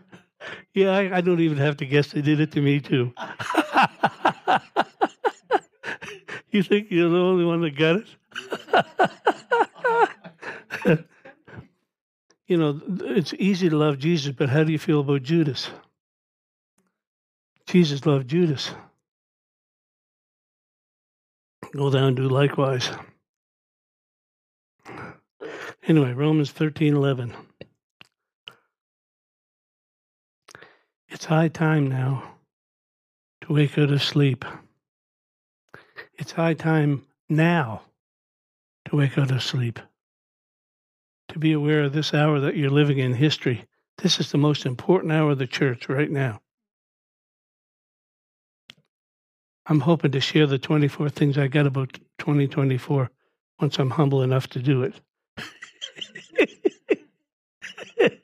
Yeah, 0.74 0.90
I, 0.90 1.16
I 1.16 1.20
don't 1.22 1.40
even 1.40 1.56
have 1.58 1.78
to 1.78 1.86
guess 1.86 2.12
they 2.12 2.20
did 2.20 2.38
it 2.38 2.52
to 2.52 2.60
me 2.60 2.78
too. 2.78 3.12
you 6.50 6.62
think 6.62 6.88
you're 6.90 7.08
the 7.08 7.16
only 7.16 7.44
one 7.44 7.62
that 7.62 7.76
got 7.76 7.96
it? 7.96 8.06
you 12.46 12.56
know, 12.56 12.80
it's 13.04 13.34
easy 13.34 13.68
to 13.68 13.76
love 13.76 13.98
Jesus, 13.98 14.34
but 14.36 14.48
how 14.48 14.64
do 14.64 14.72
you 14.72 14.78
feel 14.78 15.00
about 15.00 15.22
Judas? 15.22 15.70
Jesus 17.66 18.06
loved 18.06 18.28
Judas. 18.28 18.70
Go 21.74 21.90
down 21.90 22.08
and 22.08 22.16
do 22.16 22.28
likewise. 22.28 22.88
Anyway, 25.86 26.12
Romans 26.12 26.50
thirteen 26.52 26.94
eleven. 26.94 27.34
It's 31.08 31.24
high 31.24 31.48
time 31.48 31.88
now 31.88 32.36
to 33.42 33.52
wake 33.52 33.78
out 33.78 33.90
of 33.90 34.02
sleep. 34.02 34.44
It's 36.14 36.32
high 36.32 36.54
time 36.54 37.06
now 37.28 37.82
to 38.88 38.96
wake 38.96 39.18
out 39.18 39.30
of 39.30 39.42
sleep. 39.42 39.78
To 41.36 41.40
be 41.40 41.52
aware 41.52 41.82
of 41.82 41.92
this 41.92 42.14
hour 42.14 42.40
that 42.40 42.56
you're 42.56 42.70
living 42.70 42.96
in 42.96 43.12
history. 43.12 43.66
This 43.98 44.18
is 44.18 44.32
the 44.32 44.38
most 44.38 44.64
important 44.64 45.12
hour 45.12 45.32
of 45.32 45.38
the 45.38 45.46
church 45.46 45.86
right 45.86 46.10
now. 46.10 46.40
I'm 49.66 49.80
hoping 49.80 50.12
to 50.12 50.20
share 50.20 50.46
the 50.46 50.58
24 50.58 51.10
things 51.10 51.36
I 51.36 51.48
got 51.48 51.66
about 51.66 51.92
2024 52.20 53.10
once 53.60 53.78
I'm 53.78 53.90
humble 53.90 54.22
enough 54.22 54.46
to 54.46 54.60
do 54.60 54.84
it. 54.84 54.94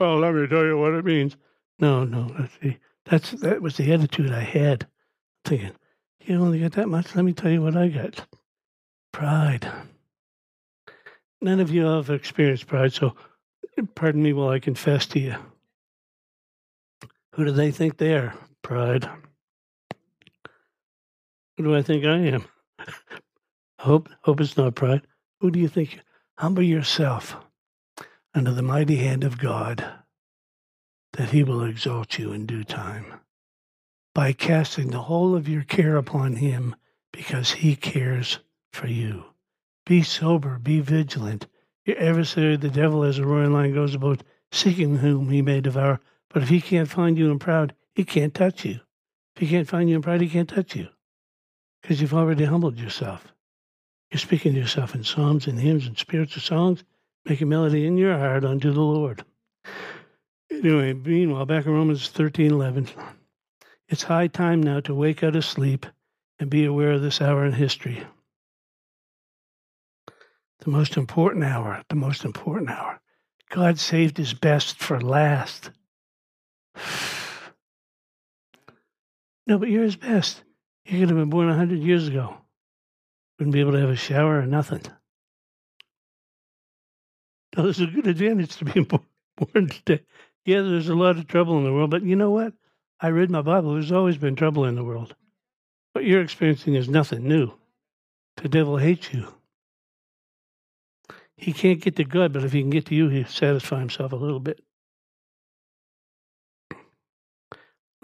well, 0.00 0.18
let 0.18 0.34
me 0.34 0.48
tell 0.48 0.64
you 0.64 0.76
what 0.76 0.94
it 0.94 1.04
means. 1.04 1.36
No, 1.78 2.02
no. 2.02 2.34
That's 2.36 2.56
the, 2.60 2.76
that's 3.04 3.30
that 3.42 3.62
was 3.62 3.76
the 3.76 3.92
attitude 3.92 4.32
I 4.32 4.42
had. 4.42 4.88
Thinking, 5.44 5.70
you 6.22 6.34
only 6.34 6.58
got 6.58 6.72
that 6.72 6.88
much. 6.88 7.14
Let 7.14 7.24
me 7.24 7.32
tell 7.32 7.52
you 7.52 7.62
what 7.62 7.76
I 7.76 7.86
got. 7.86 8.26
Pride. 9.12 9.70
None 11.42 11.60
of 11.60 11.70
you 11.70 11.84
have 11.84 12.10
experienced 12.10 12.66
pride, 12.66 12.92
so 12.92 13.14
pardon 13.94 14.22
me 14.22 14.32
while 14.32 14.50
I 14.50 14.58
confess 14.58 15.06
to 15.06 15.20
you. 15.20 15.36
Who 17.34 17.44
do 17.44 17.52
they 17.52 17.70
think 17.70 17.96
they 17.96 18.14
are? 18.14 18.34
Pride. 18.62 19.08
Who 21.56 21.64
do 21.64 21.76
I 21.76 21.82
think 21.82 22.04
I 22.04 22.18
am? 22.18 22.44
hope 23.78 24.08
hope 24.22 24.40
it's 24.40 24.56
not 24.56 24.74
pride. 24.74 25.02
Who 25.40 25.50
do 25.50 25.58
you 25.58 25.68
think? 25.68 26.00
Humble 26.38 26.62
yourself 26.62 27.36
under 28.34 28.52
the 28.52 28.62
mighty 28.62 28.96
hand 28.96 29.24
of 29.24 29.38
God 29.38 29.84
that 31.14 31.30
he 31.30 31.42
will 31.42 31.64
exalt 31.64 32.18
you 32.18 32.32
in 32.32 32.46
due 32.46 32.64
time 32.64 33.20
by 34.14 34.32
casting 34.32 34.88
the 34.90 35.02
whole 35.02 35.34
of 35.34 35.48
your 35.48 35.62
care 35.62 35.96
upon 35.96 36.36
him 36.36 36.74
because 37.12 37.52
he 37.52 37.76
cares 37.76 38.38
for 38.72 38.86
you. 38.86 39.24
Be 39.90 40.04
sober, 40.04 40.60
be 40.60 40.78
vigilant. 40.78 41.48
Your 41.84 42.00
adversary, 42.00 42.54
the 42.54 42.70
devil, 42.70 43.02
as 43.02 43.18
a 43.18 43.26
roaring 43.26 43.52
lion, 43.52 43.74
goes 43.74 43.92
about 43.92 44.22
seeking 44.52 44.98
whom 44.98 45.30
he 45.30 45.42
may 45.42 45.60
devour. 45.60 45.98
But 46.28 46.44
if 46.44 46.48
he 46.48 46.60
can't 46.60 46.88
find 46.88 47.18
you 47.18 47.28
in 47.28 47.40
proud, 47.40 47.74
he 47.96 48.04
can't 48.04 48.32
touch 48.32 48.64
you. 48.64 48.78
If 49.34 49.40
he 49.40 49.48
can't 49.48 49.66
find 49.66 49.90
you 49.90 49.96
in 49.96 50.02
pride, 50.02 50.20
he 50.20 50.28
can't 50.28 50.48
touch 50.48 50.76
you 50.76 50.90
because 51.82 52.00
you've 52.00 52.14
already 52.14 52.44
humbled 52.44 52.78
yourself. 52.78 53.34
You're 54.12 54.20
speaking 54.20 54.52
to 54.52 54.60
yourself 54.60 54.94
in 54.94 55.02
psalms 55.02 55.48
and 55.48 55.58
hymns 55.58 55.88
and 55.88 55.98
spiritual 55.98 56.42
songs. 56.42 56.84
Make 57.24 57.40
a 57.40 57.46
melody 57.46 57.84
in 57.84 57.98
your 57.98 58.16
heart 58.16 58.44
unto 58.44 58.72
the 58.72 58.80
Lord. 58.80 59.24
Anyway, 60.52 60.92
meanwhile, 60.92 61.46
back 61.46 61.66
in 61.66 61.72
Romans 61.72 62.08
13 62.10 62.52
11, 62.52 62.90
it's 63.88 64.04
high 64.04 64.28
time 64.28 64.62
now 64.62 64.78
to 64.78 64.94
wake 64.94 65.24
out 65.24 65.34
of 65.34 65.44
sleep 65.44 65.84
and 66.38 66.48
be 66.48 66.64
aware 66.64 66.92
of 66.92 67.02
this 67.02 67.20
hour 67.20 67.44
in 67.44 67.54
history. 67.54 68.04
The 70.60 70.70
most 70.70 70.96
important 70.96 71.44
hour, 71.44 71.82
the 71.88 71.94
most 71.96 72.24
important 72.24 72.70
hour. 72.70 73.00
God 73.50 73.78
saved 73.78 74.16
his 74.16 74.34
best 74.34 74.78
for 74.78 75.00
last. 75.00 75.70
no, 79.46 79.58
but 79.58 79.68
you're 79.68 79.84
his 79.84 79.96
best. 79.96 80.42
You 80.84 81.00
could 81.00 81.08
have 81.08 81.18
been 81.18 81.30
born 81.30 81.48
a 81.48 81.56
hundred 81.56 81.80
years 81.80 82.08
ago. 82.08 82.36
Wouldn't 83.38 83.54
be 83.54 83.60
able 83.60 83.72
to 83.72 83.80
have 83.80 83.90
a 83.90 83.96
shower 83.96 84.38
or 84.38 84.46
nothing. 84.46 84.82
Now, 87.56 87.64
there's 87.64 87.80
a 87.80 87.86
good 87.86 88.06
advantage 88.06 88.56
to 88.56 88.64
being 88.64 88.84
born 89.36 89.68
today 89.68 90.04
yeah, 90.44 90.62
there's 90.62 90.88
a 90.88 90.94
lot 90.94 91.18
of 91.18 91.26
trouble 91.26 91.58
in 91.58 91.64
the 91.64 91.72
world, 91.72 91.90
but 91.90 92.02
you 92.02 92.16
know 92.16 92.30
what? 92.30 92.52
I 93.00 93.08
read 93.08 93.30
my 93.30 93.42
Bible. 93.42 93.74
There's 93.74 93.92
always 93.92 94.16
been 94.16 94.36
trouble 94.36 94.64
in 94.64 94.74
the 94.74 94.84
world. 94.84 95.14
What 95.92 96.04
you're 96.04 96.22
experiencing 96.22 96.74
is 96.74 96.88
nothing 96.88 97.26
new. 97.26 97.52
The 98.36 98.48
devil 98.48 98.76
hates 98.76 99.12
you. 99.12 99.32
He 101.40 101.54
can't 101.54 101.80
get 101.80 101.96
to 101.96 102.04
God, 102.04 102.34
but 102.34 102.44
if 102.44 102.52
he 102.52 102.60
can 102.60 102.68
get 102.68 102.84
to 102.86 102.94
you, 102.94 103.08
he'll 103.08 103.24
satisfy 103.24 103.78
himself 103.78 104.12
a 104.12 104.16
little 104.16 104.40
bit. 104.40 104.60
I 106.72 106.76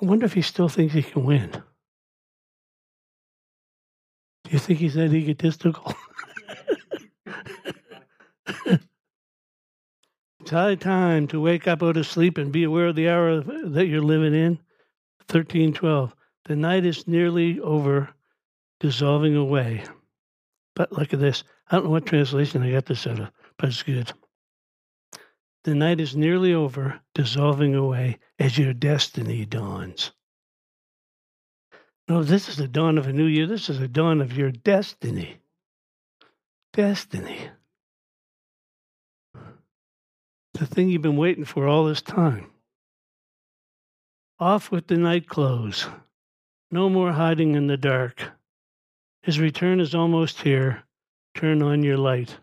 wonder 0.01 0.25
if 0.25 0.33
he 0.33 0.41
still 0.41 0.71
thinks 0.71 0.95
he 0.95 1.03
can 1.03 1.23
win. 1.23 1.51
Do 1.51 1.63
you 4.51 4.59
think 4.59 4.79
he's 4.79 4.95
that 4.95 5.13
egotistical? 5.13 5.95
It's 10.41 10.53
high 10.53 10.77
time 10.77 11.27
to 11.29 11.41
wake 11.41 11.67
up 11.67 11.83
out 11.83 11.97
of 11.97 12.07
sleep 12.07 12.39
and 12.39 12.53
be 12.53 12.63
aware 12.63 12.87
of 12.87 12.95
the 12.95 13.09
hour 13.09 13.41
that 13.41 13.89
you're 13.89 14.01
living 14.01 14.33
in. 14.33 14.61
1312. 15.29 16.15
The 16.45 16.55
night 16.55 16.85
is 16.85 17.09
nearly 17.09 17.59
over, 17.59 18.11
dissolving 18.79 19.35
away. 19.35 19.83
But 20.77 20.93
look 20.93 21.13
at 21.13 21.19
this. 21.19 21.43
I 21.69 21.77
don't 21.77 21.85
know 21.85 21.91
what 21.91 22.07
translation 22.07 22.63
I 22.63 22.71
got 22.71 22.87
this 22.87 23.07
out 23.07 23.21
of, 23.21 23.31
but 23.59 23.69
it's 23.69 23.83
good. 23.83 24.13
The 25.65 25.75
night 25.75 26.01
is 26.01 26.15
nearly 26.15 26.55
over, 26.55 27.01
dissolving 27.15 27.75
away 27.75 28.19
as 28.39 28.57
your 28.57 28.73
destiny 28.73 29.45
dawns. 29.45 30.13
No, 32.09 32.23
this 32.23 32.49
is 32.49 32.57
the 32.57 32.69
dawn 32.69 32.99
of 32.99 33.09
a 33.09 33.13
new 33.13 33.27
year. 33.27 33.47
This 33.47 33.69
is 33.69 33.81
the 33.81 33.89
dawn 33.89 34.21
of 34.21 34.37
your 34.37 34.53
destiny. 34.53 35.39
Destiny 36.73 37.51
the 40.59 40.67
thing 40.67 40.89
you've 40.89 41.03
been 41.03 41.17
waiting 41.17 41.45
for 41.45 41.69
all 41.69 41.85
this 41.85 42.03
time. 42.03 42.51
Off 44.39 44.71
with 44.71 44.87
the 44.87 44.97
night 44.97 45.29
clothes. 45.29 45.87
No 46.71 46.89
more 46.89 47.13
hiding 47.13 47.55
in 47.55 47.67
the 47.67 47.77
dark. 47.77 48.31
His 49.23 49.39
return 49.39 49.81
is 49.81 49.95
almost 49.95 50.43
here. 50.43 50.85
Turn 51.37 51.63
on 51.63 51.83
your 51.83 51.99
light. 51.99 52.39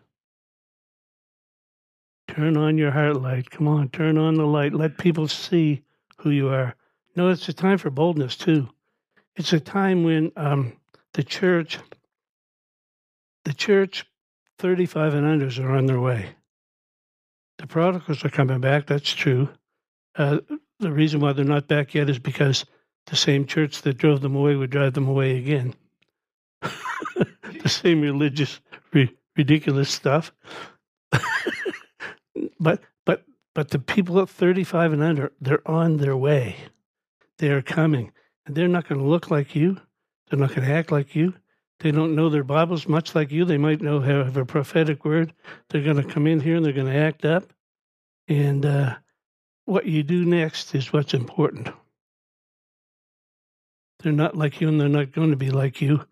Turn 2.28 2.56
on 2.56 2.78
your 2.78 2.92
heart 2.92 3.20
light. 3.20 3.50
Come 3.50 3.66
on, 3.66 3.88
turn 3.88 4.16
on 4.16 4.36
the 4.36 4.46
light. 4.46 4.72
Let 4.72 4.98
people 4.98 5.26
see 5.26 5.82
who 6.18 6.30
you 6.30 6.48
are. 6.48 6.76
No, 7.16 7.28
it's 7.28 7.48
a 7.48 7.52
time 7.52 7.76
for 7.78 7.90
boldness 7.90 8.36
too. 8.36 8.68
It's 9.34 9.52
a 9.52 9.58
time 9.58 10.04
when 10.04 10.30
um, 10.36 10.74
the 11.12 11.24
church, 11.24 11.80
the 13.44 13.52
church, 13.52 14.06
35 14.60 15.14
and 15.14 15.26
unders 15.26 15.62
are 15.62 15.72
on 15.72 15.86
their 15.86 16.00
way. 16.00 16.28
The 17.58 17.66
prodigals 17.66 18.24
are 18.24 18.30
coming 18.30 18.60
back. 18.60 18.86
That's 18.86 19.12
true. 19.12 19.48
Uh, 20.14 20.38
the 20.78 20.92
reason 20.92 21.18
why 21.18 21.32
they're 21.32 21.44
not 21.44 21.66
back 21.66 21.94
yet 21.94 22.08
is 22.08 22.20
because 22.20 22.64
the 23.06 23.16
same 23.16 23.44
church 23.44 23.82
that 23.82 23.98
drove 23.98 24.20
them 24.20 24.36
away 24.36 24.54
would 24.54 24.70
drive 24.70 24.94
them 24.94 25.08
away 25.08 25.36
again. 25.36 25.74
the 26.62 27.68
same 27.68 28.00
religious, 28.00 28.60
ri- 28.94 29.16
ridiculous 29.36 29.90
stuff. 29.90 30.32
but 32.60 32.80
but 33.04 33.24
But 33.54 33.70
the 33.70 33.78
people 33.78 34.20
at 34.20 34.28
35 34.28 34.92
and 34.94 35.02
under, 35.02 35.32
they're 35.40 35.68
on 35.68 35.98
their 35.98 36.16
way. 36.16 36.56
They 37.38 37.50
are 37.50 37.62
coming. 37.62 38.12
And 38.46 38.54
they're 38.54 38.68
not 38.68 38.88
going 38.88 39.00
to 39.00 39.06
look 39.06 39.30
like 39.30 39.54
you. 39.54 39.80
They're 40.28 40.38
not 40.38 40.54
going 40.54 40.66
to 40.68 40.74
act 40.74 40.90
like 40.92 41.14
you. 41.14 41.34
They 41.80 41.90
don't 41.90 42.14
know 42.14 42.28
their 42.28 42.44
Bibles 42.44 42.88
much 42.88 43.14
like 43.14 43.30
you. 43.30 43.44
They 43.44 43.58
might 43.58 43.80
know 43.80 44.00
have 44.00 44.36
a 44.36 44.44
prophetic 44.44 45.04
word. 45.04 45.32
They're 45.68 45.82
going 45.82 45.96
to 45.96 46.04
come 46.04 46.26
in 46.26 46.40
here 46.40 46.56
and 46.56 46.64
they're 46.64 46.72
going 46.72 46.92
to 46.92 46.98
act 46.98 47.24
up. 47.24 47.52
And 48.28 48.64
uh, 48.64 48.96
what 49.66 49.86
you 49.86 50.02
do 50.02 50.24
next 50.24 50.74
is 50.74 50.92
what's 50.92 51.14
important. 51.14 51.68
They're 54.02 54.12
not 54.12 54.36
like 54.36 54.60
you, 54.60 54.68
and 54.68 54.80
they're 54.80 54.88
not 54.88 55.12
going 55.12 55.30
to 55.30 55.36
be 55.36 55.50
like 55.50 55.80
you, 55.80 56.04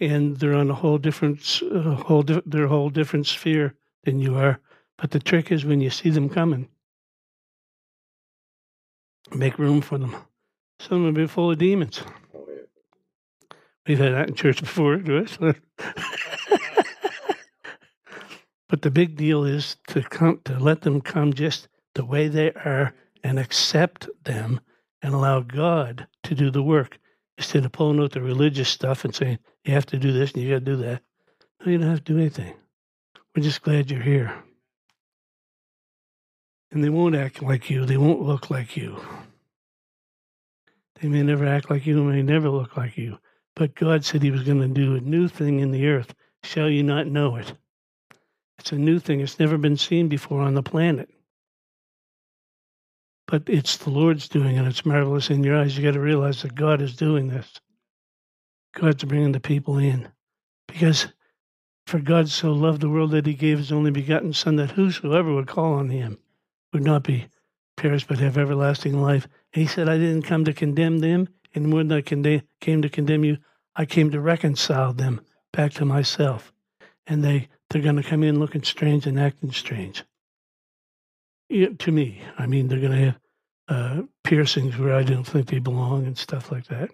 and 0.00 0.36
they're 0.36 0.54
on 0.54 0.70
a 0.70 0.74
whole 0.74 0.98
different, 0.98 1.62
uh, 1.70 1.94
whole 1.94 2.22
di- 2.22 2.42
they're 2.46 2.66
whole 2.66 2.90
different 2.90 3.26
sphere 3.26 3.74
than 4.04 4.18
you 4.18 4.36
are. 4.36 4.58
But 4.96 5.10
the 5.10 5.20
trick 5.20 5.52
is 5.52 5.64
when 5.64 5.80
you 5.80 5.90
see 5.90 6.10
them 6.10 6.28
coming, 6.28 6.68
make 9.34 9.58
room 9.58 9.80
for 9.80 9.98
them. 9.98 10.16
Some 10.80 11.04
will 11.04 11.12
be 11.12 11.26
full 11.26 11.50
of 11.50 11.58
demons. 11.58 12.02
We've 13.86 13.98
had 13.98 14.14
that 14.14 14.28
in 14.28 14.34
church 14.34 14.60
before, 14.60 14.96
do 14.96 15.18
it? 15.18 15.38
but 18.68 18.82
the 18.82 18.90
big 18.90 19.16
deal 19.16 19.44
is 19.44 19.76
to 19.88 20.02
come 20.02 20.40
to 20.44 20.58
let 20.58 20.82
them 20.82 21.00
come 21.00 21.32
just 21.32 21.68
the 21.94 22.04
way 22.04 22.28
they 22.28 22.52
are 22.52 22.94
and 23.24 23.38
accept 23.38 24.08
them 24.24 24.60
and 25.02 25.14
allow 25.14 25.40
God 25.40 26.06
to 26.24 26.34
do 26.34 26.50
the 26.50 26.62
work 26.62 26.98
instead 27.36 27.64
of 27.64 27.72
pulling 27.72 28.00
out 28.00 28.12
the 28.12 28.20
religious 28.20 28.68
stuff 28.68 29.04
and 29.04 29.14
saying 29.14 29.38
you 29.64 29.74
have 29.74 29.86
to 29.86 29.98
do 29.98 30.12
this 30.12 30.32
and 30.32 30.42
you 30.42 30.50
got 30.50 30.64
to 30.64 30.64
do 30.64 30.76
that. 30.76 31.02
No, 31.60 31.72
you 31.72 31.78
don't 31.78 31.90
have 31.90 32.04
to 32.04 32.12
do 32.12 32.18
anything. 32.18 32.54
We're 33.34 33.42
just 33.42 33.62
glad 33.62 33.90
you're 33.90 34.00
here. 34.00 34.32
And 36.72 36.82
they 36.82 36.88
won't 36.88 37.14
act 37.16 37.42
like 37.42 37.68
you. 37.68 37.84
They 37.84 37.96
won't 37.96 38.22
look 38.22 38.50
like 38.50 38.76
you. 38.76 39.00
They 41.00 41.08
may 41.08 41.22
never 41.22 41.46
act 41.46 41.70
like 41.70 41.86
you, 41.86 42.02
may 42.04 42.22
never 42.22 42.48
look 42.48 42.76
like 42.76 42.96
you. 42.96 43.18
But 43.56 43.74
God 43.74 44.04
said 44.04 44.22
He 44.22 44.30
was 44.30 44.42
going 44.42 44.60
to 44.60 44.68
do 44.68 44.94
a 44.94 45.00
new 45.00 45.28
thing 45.28 45.60
in 45.60 45.70
the 45.70 45.86
earth. 45.88 46.14
Shall 46.42 46.68
you 46.68 46.82
not 46.82 47.06
know 47.06 47.36
it? 47.36 47.52
It's 48.58 48.72
a 48.72 48.76
new 48.76 48.98
thing. 48.98 49.20
It's 49.20 49.38
never 49.38 49.58
been 49.58 49.76
seen 49.76 50.08
before 50.08 50.42
on 50.42 50.54
the 50.54 50.62
planet. 50.62 51.08
But 53.26 53.44
it's 53.46 53.76
the 53.78 53.90
Lord's 53.90 54.28
doing 54.28 54.58
and 54.58 54.68
It's 54.68 54.84
marvelous 54.84 55.30
in 55.30 55.42
your 55.42 55.56
eyes. 55.58 55.76
You 55.76 55.84
got 55.84 55.94
to 55.94 56.00
realize 56.00 56.42
that 56.42 56.54
God 56.54 56.82
is 56.82 56.96
doing 56.96 57.28
this. 57.28 57.60
God's 58.72 59.04
bringing 59.04 59.32
the 59.32 59.40
people 59.40 59.78
in. 59.78 60.08
Because 60.68 61.08
for 61.86 61.98
God 61.98 62.28
so 62.28 62.52
loved 62.52 62.80
the 62.80 62.88
world 62.88 63.10
that 63.10 63.26
He 63.26 63.34
gave 63.34 63.58
His 63.58 63.72
only 63.72 63.90
begotten 63.90 64.32
Son, 64.32 64.56
that 64.56 64.72
whosoever 64.72 65.34
would 65.34 65.48
call 65.48 65.74
on 65.74 65.90
Him 65.90 66.18
would 66.72 66.84
not 66.84 67.02
be 67.02 67.26
perished 67.76 68.08
but 68.08 68.18
have 68.18 68.38
everlasting 68.38 69.00
life. 69.00 69.26
He 69.52 69.66
said, 69.66 69.88
I 69.88 69.98
didn't 69.98 70.22
come 70.22 70.44
to 70.44 70.52
condemn 70.52 70.98
them, 70.98 71.28
and 71.54 71.68
more 71.68 71.82
than 71.82 71.92
I 71.92 72.42
came 72.60 72.82
to 72.82 72.88
condemn 72.88 73.24
you, 73.24 73.38
I 73.74 73.84
came 73.86 74.10
to 74.10 74.20
reconcile 74.20 74.92
them 74.92 75.20
back 75.52 75.72
to 75.74 75.84
myself. 75.84 76.52
And 77.06 77.24
they, 77.24 77.48
they're 77.68 77.82
going 77.82 77.96
to 77.96 78.02
come 78.02 78.22
in 78.22 78.38
looking 78.38 78.62
strange 78.62 79.06
and 79.06 79.18
acting 79.18 79.50
strange. 79.50 80.04
To 81.50 81.90
me, 81.90 82.22
I 82.38 82.46
mean, 82.46 82.68
they're 82.68 82.78
going 82.78 82.92
to 82.92 83.04
have 83.06 83.18
uh, 83.66 84.02
piercings 84.22 84.76
where 84.78 84.94
I 84.94 85.02
don't 85.02 85.24
think 85.24 85.48
they 85.48 85.58
belong 85.58 86.06
and 86.06 86.16
stuff 86.16 86.52
like 86.52 86.66
that. 86.66 86.90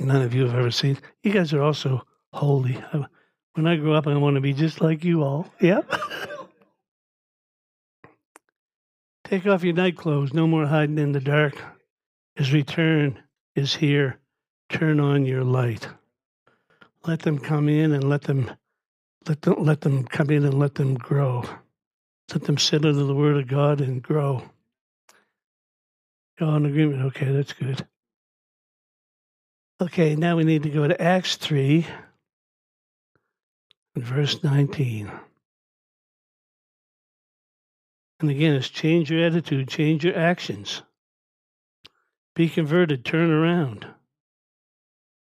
None 0.00 0.22
of 0.22 0.34
you 0.34 0.46
have 0.46 0.54
ever 0.54 0.70
seen. 0.70 0.98
You 1.22 1.32
guys 1.32 1.52
are 1.52 1.62
also 1.62 2.06
holy. 2.32 2.82
When 3.54 3.66
I 3.66 3.76
grow 3.76 3.94
up, 3.94 4.06
I 4.06 4.16
want 4.16 4.36
to 4.36 4.40
be 4.40 4.54
just 4.54 4.80
like 4.80 5.04
you 5.04 5.22
all. 5.22 5.52
Yeah. 5.60 5.80
Take 9.24 9.46
off 9.46 9.62
your 9.62 9.74
night 9.74 9.96
clothes. 9.96 10.32
No 10.32 10.46
more 10.46 10.66
hiding 10.66 10.98
in 10.98 11.12
the 11.12 11.20
dark. 11.20 11.54
His 12.34 12.52
return 12.52 13.22
is 13.54 13.74
here. 13.76 14.18
Turn 14.70 14.98
on 15.00 15.26
your 15.26 15.44
light. 15.44 15.86
Let 17.06 17.20
them 17.20 17.38
come 17.38 17.68
in 17.68 17.92
and 17.92 18.08
let 18.08 18.22
them 18.22 18.50
let 19.28 19.42
them 19.42 19.62
let 19.62 19.82
them 19.82 20.04
come 20.04 20.30
in 20.30 20.44
and 20.44 20.58
let 20.58 20.74
them 20.76 20.94
grow. 20.94 21.44
Let 22.32 22.44
them 22.44 22.58
sit 22.58 22.84
under 22.84 23.04
the 23.04 23.14
word 23.14 23.36
of 23.36 23.48
God 23.48 23.80
and 23.80 24.02
grow. 24.02 24.42
All 26.40 26.56
in 26.56 26.66
agreement. 26.66 27.02
Okay, 27.02 27.30
that's 27.30 27.52
good. 27.52 27.86
Okay, 29.82 30.14
now 30.14 30.36
we 30.36 30.44
need 30.44 30.64
to 30.64 30.68
go 30.68 30.86
to 30.86 31.00
Acts 31.00 31.36
3, 31.36 31.86
verse 33.96 34.44
19. 34.44 35.10
And 38.20 38.30
again, 38.30 38.56
it's 38.56 38.68
change 38.68 39.10
your 39.10 39.24
attitude, 39.24 39.68
change 39.68 40.04
your 40.04 40.18
actions. 40.18 40.82
Be 42.34 42.50
converted, 42.50 43.06
turn 43.06 43.30
around. 43.30 43.86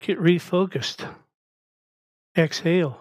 Get 0.00 0.18
refocused. 0.18 1.08
Exhale. 2.36 3.00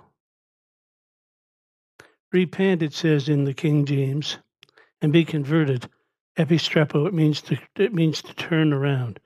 Repent, 2.32 2.84
it 2.84 2.94
says 2.94 3.28
in 3.28 3.46
the 3.46 3.56
King 3.56 3.86
James, 3.86 4.38
and 5.02 5.12
be 5.12 5.26
converted. 5.26 5.90
Epistrepo, 6.38 7.08
it 7.08 7.16
means 7.16 7.42
to 7.42 7.58
it 7.78 7.96
means 7.96 8.22
to 8.22 8.34
turn 8.36 8.72
around. 8.72 9.20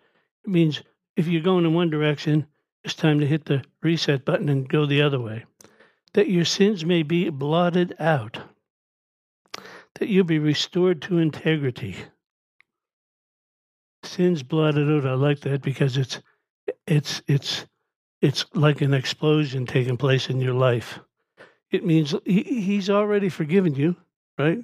It 0.45 0.49
means 0.49 0.81
if 1.15 1.27
you're 1.27 1.41
going 1.41 1.65
in 1.65 1.73
one 1.73 1.89
direction, 1.89 2.47
it's 2.83 2.93
time 2.93 3.19
to 3.19 3.27
hit 3.27 3.45
the 3.45 3.63
reset 3.81 4.25
button 4.25 4.49
and 4.49 4.69
go 4.69 4.85
the 4.85 5.01
other 5.01 5.19
way. 5.19 5.45
That 6.13 6.29
your 6.29 6.45
sins 6.45 6.85
may 6.85 7.03
be 7.03 7.29
blotted 7.29 7.95
out 7.99 8.39
that 9.99 10.09
you'll 10.09 10.25
be 10.25 10.39
restored 10.39 11.01
to 11.03 11.17
integrity. 11.17 11.95
Sin's 14.03 14.43
blotted 14.43 14.89
out. 14.89 15.09
I 15.09 15.13
like 15.13 15.41
that 15.41 15.61
because 15.61 15.97
it's 15.97 16.21
it's 16.85 17.21
it's 17.27 17.65
it's 18.21 18.45
like 18.53 18.81
an 18.81 18.93
explosion 18.93 19.65
taking 19.65 19.97
place 19.97 20.29
in 20.29 20.39
your 20.39 20.53
life. 20.53 20.99
It 21.71 21.85
means 21.85 22.13
he, 22.25 22.43
he's 22.43 22.89
already 22.89 23.29
forgiven 23.29 23.75
you, 23.75 23.95
right? 24.37 24.63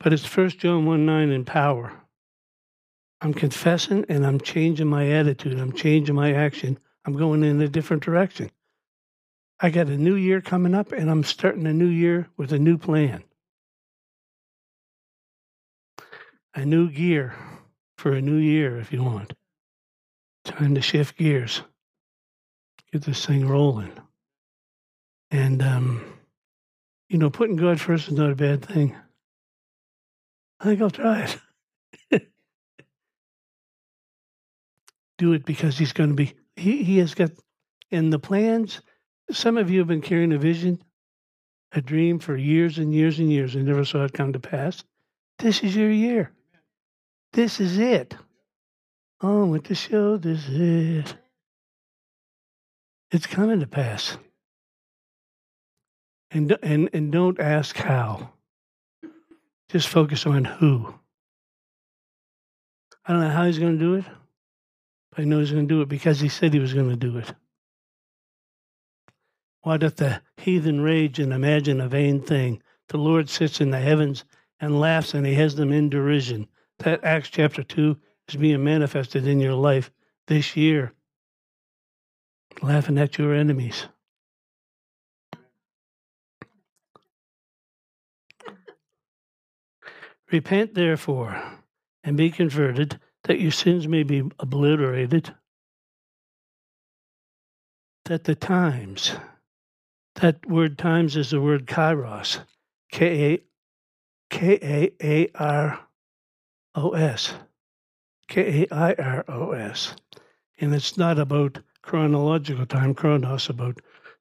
But 0.00 0.12
it's 0.12 0.24
First 0.24 0.58
John 0.58 0.86
one 0.86 1.06
nine 1.06 1.30
in 1.30 1.44
power. 1.44 1.92
I'm 3.24 3.34
confessing 3.34 4.04
and 4.08 4.24
I'm 4.24 4.40
changing 4.40 4.86
my 4.86 5.08
attitude. 5.08 5.58
I'm 5.58 5.72
changing 5.72 6.14
my 6.14 6.32
action. 6.32 6.78
I'm 7.04 7.14
going 7.14 7.42
in 7.42 7.60
a 7.60 7.68
different 7.68 8.04
direction. 8.04 8.50
I 9.58 9.70
got 9.70 9.88
a 9.88 9.96
new 9.96 10.14
year 10.14 10.40
coming 10.40 10.74
up, 10.74 10.92
and 10.92 11.10
I'm 11.10 11.24
starting 11.24 11.66
a 11.66 11.72
new 11.72 11.86
year 11.86 12.28
with 12.36 12.52
a 12.52 12.58
new 12.58 12.76
plan. 12.76 13.24
a 16.54 16.64
new 16.64 16.88
gear 16.88 17.34
for 17.98 18.12
a 18.12 18.20
new 18.22 18.36
year 18.36 18.78
if 18.78 18.92
you 18.92 19.02
want. 19.02 19.32
Time 20.44 20.74
to 20.74 20.80
shift 20.80 21.16
gears, 21.16 21.62
get 22.92 23.02
this 23.02 23.24
thing 23.24 23.48
rolling. 23.48 23.92
And, 25.30 25.62
um, 25.62 26.04
you 27.08 27.18
know, 27.18 27.30
putting 27.30 27.56
God 27.56 27.80
first 27.80 28.08
is 28.08 28.14
not 28.14 28.30
a 28.30 28.36
bad 28.36 28.64
thing. 28.64 28.94
I 30.60 30.64
think 30.64 30.80
I'll 30.80 30.90
try 30.90 31.22
it. 31.22 31.38
Do 35.24 35.32
it 35.32 35.46
because 35.46 35.78
He's 35.78 35.94
going 35.94 36.10
to 36.10 36.14
be, 36.14 36.34
He, 36.54 36.84
he 36.84 36.98
has 36.98 37.14
got, 37.14 37.30
in 37.90 38.10
the 38.10 38.18
plans, 38.18 38.82
some 39.30 39.56
of 39.56 39.70
you 39.70 39.78
have 39.78 39.88
been 39.88 40.02
carrying 40.02 40.34
a 40.34 40.38
vision, 40.38 40.82
a 41.72 41.80
dream 41.80 42.18
for 42.18 42.36
years 42.36 42.76
and 42.76 42.92
years 42.92 43.18
and 43.18 43.32
years 43.32 43.54
and 43.54 43.64
never 43.64 43.86
saw 43.86 44.04
it 44.04 44.12
come 44.12 44.34
to 44.34 44.38
pass. 44.38 44.84
This 45.38 45.62
is 45.62 45.74
your 45.74 45.90
year. 45.90 46.30
This 47.32 47.58
is 47.58 47.78
it. 47.78 48.14
Oh, 49.22 49.46
with 49.46 49.64
the 49.64 49.74
show. 49.74 50.18
This 50.18 50.46
is 50.46 51.06
it. 51.06 51.16
It's 53.10 53.26
coming 53.26 53.60
to 53.60 53.66
pass. 53.66 54.18
And, 56.32 56.54
and, 56.62 56.90
and 56.92 57.10
don't 57.10 57.40
ask 57.40 57.74
how. 57.78 58.34
Just 59.70 59.88
focus 59.88 60.26
on 60.26 60.44
who. 60.44 60.94
I 63.06 63.14
don't 63.14 63.22
know 63.22 63.30
how 63.30 63.46
he's 63.46 63.58
going 63.58 63.78
to 63.78 63.84
do 63.84 63.94
it, 63.94 64.04
but 65.14 65.22
I 65.22 65.24
know 65.24 65.38
he's 65.38 65.52
going 65.52 65.68
to 65.68 65.74
do 65.74 65.80
it 65.80 65.88
because 65.88 66.20
he 66.20 66.28
said 66.28 66.52
he 66.52 66.60
was 66.60 66.74
going 66.74 66.90
to 66.90 66.96
do 66.96 67.18
it. 67.18 67.32
Why 69.62 69.76
doth 69.76 69.96
the 69.96 70.20
heathen 70.36 70.80
rage 70.80 71.18
and 71.18 71.32
imagine 71.32 71.80
a 71.80 71.88
vain 71.88 72.20
thing? 72.20 72.62
The 72.88 72.98
Lord 72.98 73.30
sits 73.30 73.60
in 73.60 73.70
the 73.70 73.80
heavens 73.80 74.24
and 74.60 74.80
laughs, 74.80 75.14
and 75.14 75.26
he 75.26 75.34
has 75.34 75.54
them 75.54 75.72
in 75.72 75.88
derision 75.88 76.48
that 76.78 77.04
Acts 77.04 77.30
chapter 77.30 77.62
2 77.62 77.96
is 78.28 78.36
being 78.36 78.62
manifested 78.64 79.26
in 79.26 79.40
your 79.40 79.54
life 79.54 79.90
this 80.26 80.56
year. 80.56 80.92
Laughing 82.62 82.98
at 82.98 83.16
your 83.16 83.34
enemies. 83.34 83.86
Repent, 90.30 90.74
therefore, 90.74 91.40
and 92.02 92.16
be 92.16 92.30
converted, 92.30 92.98
that 93.24 93.40
your 93.40 93.50
sins 93.50 93.88
may 93.88 94.02
be 94.02 94.22
obliterated, 94.38 95.34
that 98.04 98.24
the 98.24 98.34
times, 98.34 99.14
that 100.16 100.46
word 100.46 100.78
times 100.78 101.16
is 101.16 101.30
the 101.30 101.40
word 101.40 101.66
kairos, 101.66 102.40
K 102.92 103.40
K 104.34 104.58
A 104.62 104.92
A 105.00 105.28
R 105.36 105.80
O 106.74 106.90
S. 106.90 107.34
K 108.28 108.62
A 108.62 108.74
I 108.74 108.94
R 108.94 109.24
O 109.28 109.52
S. 109.52 109.94
And 110.58 110.74
it's 110.74 110.96
not 110.96 111.18
about 111.18 111.60
chronological 111.82 112.66
time, 112.66 112.94
chronos, 112.94 113.48
about, 113.48 113.80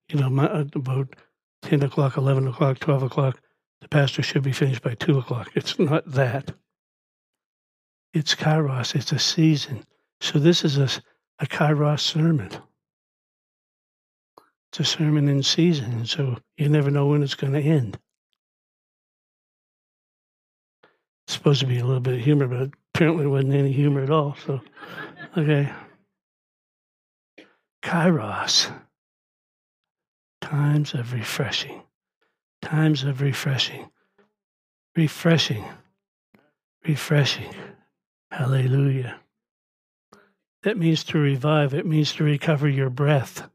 you 0.10 0.20
know, 0.20 0.30
my, 0.30 0.48
uh, 0.48 0.66
about 0.76 1.16
10 1.64 1.82
o'clock, 1.84 2.18
11 2.18 2.48
o'clock, 2.48 2.80
12 2.80 3.04
o'clock. 3.04 3.40
The 3.82 3.88
pastor 3.88 4.22
should 4.22 4.44
be 4.44 4.52
finished 4.52 4.84
by 4.84 4.94
2 4.96 5.18
o'clock. 5.18 5.50
It's 5.56 5.80
not 5.80 6.04
that. 6.12 6.54
It's 8.14 8.36
kairos, 8.36 8.96
it's 8.96 9.12
a 9.12 9.20
season. 9.20 9.84
So 10.22 10.40
this 10.40 10.64
is 10.64 10.78
a, 10.78 10.88
a 11.40 11.48
kairos 11.48 12.00
sermon. 12.00 12.50
It's 14.72 14.80
a 14.80 14.84
sermon 14.84 15.28
in 15.28 15.44
season, 15.44 16.06
so 16.06 16.38
you 16.58 16.70
never 16.70 16.90
know 16.90 17.08
when 17.08 17.24
it's 17.24 17.36
going 17.36 17.54
to 17.54 17.62
end. 17.62 17.98
It's 21.26 21.34
supposed 21.34 21.62
to 21.62 21.68
be 21.68 21.80
a 21.80 21.86
little 21.86 22.00
bit 22.00 22.16
of 22.16 22.20
humor, 22.22 22.48
but 22.48 22.72
apparently 22.94 23.26
it 23.26 23.30
wasn't 23.30 23.54
any 23.54 23.72
humor 23.72 24.02
at 24.02 24.10
all. 24.10 24.36
So, 24.46 24.62
okay. 25.38 25.72
Kairos. 27.84 28.72
Times 30.42 30.94
of 30.94 31.14
refreshing. 31.14 31.84
Times 32.62 33.04
of 33.04 33.22
refreshing. 33.22 33.90
Refreshing. 34.96 35.66
Refreshing. 36.86 37.54
Hallelujah. 38.34 39.20
That 40.64 40.78
means 40.78 41.04
to 41.06 41.18
revive, 41.18 41.74
it 41.74 41.86
means 41.86 42.14
to 42.14 42.24
recover 42.24 42.68
your 42.68 42.90
breath 42.90 43.50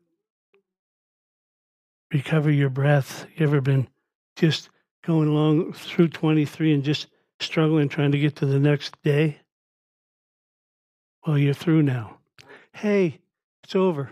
recover 2.12 2.50
your 2.50 2.70
breath. 2.70 3.26
You 3.36 3.46
ever 3.46 3.60
been 3.60 3.88
just 4.36 4.70
going 5.04 5.28
along 5.28 5.72
through 5.72 6.08
23 6.08 6.74
and 6.74 6.84
just 6.84 7.08
struggling 7.40 7.88
trying 7.88 8.12
to 8.12 8.18
get 8.18 8.36
to 8.36 8.46
the 8.46 8.58
next 8.58 9.00
day? 9.02 9.38
Well, 11.26 11.38
you're 11.38 11.54
through 11.54 11.82
now. 11.82 12.18
Hey, 12.72 13.20
it's 13.64 13.74
over. 13.74 14.10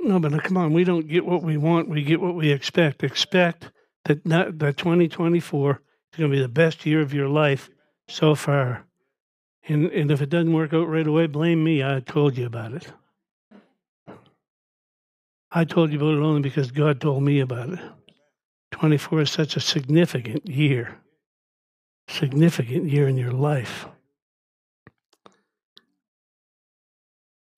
No, 0.00 0.20
but 0.20 0.44
come 0.44 0.56
on, 0.56 0.72
we 0.72 0.84
don't 0.84 1.08
get 1.08 1.26
what 1.26 1.42
we 1.42 1.56
want. 1.56 1.88
We 1.88 2.02
get 2.02 2.20
what 2.20 2.36
we 2.36 2.50
expect. 2.50 3.02
Expect 3.02 3.70
that 4.06 4.24
not, 4.24 4.58
that 4.58 4.76
2024 4.76 5.82
is 6.12 6.18
going 6.18 6.30
to 6.30 6.36
be 6.36 6.40
the 6.40 6.48
best 6.48 6.86
year 6.86 7.00
of 7.00 7.12
your 7.12 7.28
life 7.28 7.68
so 8.08 8.34
far. 8.34 8.86
And, 9.68 9.86
and 9.86 10.10
if 10.10 10.22
it 10.22 10.30
doesn't 10.30 10.52
work 10.52 10.72
out 10.72 10.88
right 10.88 11.06
away, 11.06 11.26
blame 11.26 11.62
me. 11.62 11.82
I 11.82 12.00
told 12.00 12.38
you 12.38 12.46
about 12.46 12.72
it. 12.72 12.92
I 15.50 15.64
told 15.64 15.90
you 15.90 15.98
about 15.98 16.18
it 16.18 16.22
only 16.22 16.40
because 16.40 16.70
God 16.70 17.00
told 17.00 17.22
me 17.22 17.40
about 17.40 17.70
it. 17.70 17.80
24 18.72 19.22
is 19.22 19.30
such 19.30 19.56
a 19.56 19.60
significant 19.60 20.46
year, 20.46 20.98
significant 22.08 22.88
year 22.90 23.08
in 23.08 23.16
your 23.16 23.32
life. 23.32 23.86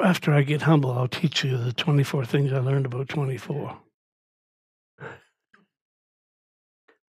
After 0.00 0.32
I 0.32 0.42
get 0.42 0.62
humble, 0.62 0.92
I'll 0.92 1.08
teach 1.08 1.42
you 1.42 1.58
the 1.58 1.72
24 1.72 2.24
things 2.24 2.52
I 2.52 2.58
learned 2.58 2.86
about 2.86 3.08
24. 3.08 3.78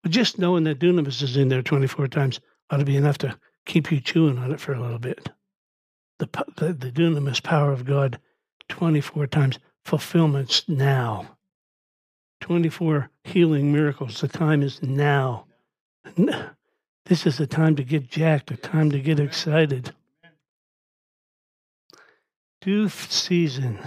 But 0.09 0.15
just 0.15 0.39
knowing 0.39 0.63
that 0.63 0.79
dunamis 0.79 1.21
is 1.21 1.37
in 1.37 1.49
there 1.49 1.61
24 1.61 2.07
times 2.07 2.39
ought 2.71 2.77
to 2.77 2.83
be 2.83 2.97
enough 2.97 3.19
to 3.19 3.37
keep 3.67 3.91
you 3.91 4.01
chewing 4.01 4.39
on 4.39 4.51
it 4.51 4.59
for 4.59 4.73
a 4.73 4.81
little 4.81 4.97
bit. 4.97 5.29
The, 6.17 6.27
the, 6.57 6.73
the 6.73 6.91
dunamis 6.91 7.43
power 7.43 7.71
of 7.71 7.85
God 7.85 8.19
24 8.69 9.27
times, 9.27 9.59
fulfillments 9.85 10.67
now. 10.67 11.37
24 12.41 13.11
healing 13.23 13.71
miracles. 13.71 14.19
The 14.19 14.27
time 14.27 14.63
is 14.63 14.81
now. 14.81 15.45
This 16.15 17.27
is 17.27 17.37
the 17.37 17.45
time 17.45 17.75
to 17.75 17.83
get 17.83 18.09
jacked, 18.09 18.49
a 18.49 18.57
time 18.57 18.89
to 18.89 18.99
get 18.99 19.19
excited. 19.19 19.93
Due 22.61 22.89
season, 22.89 23.77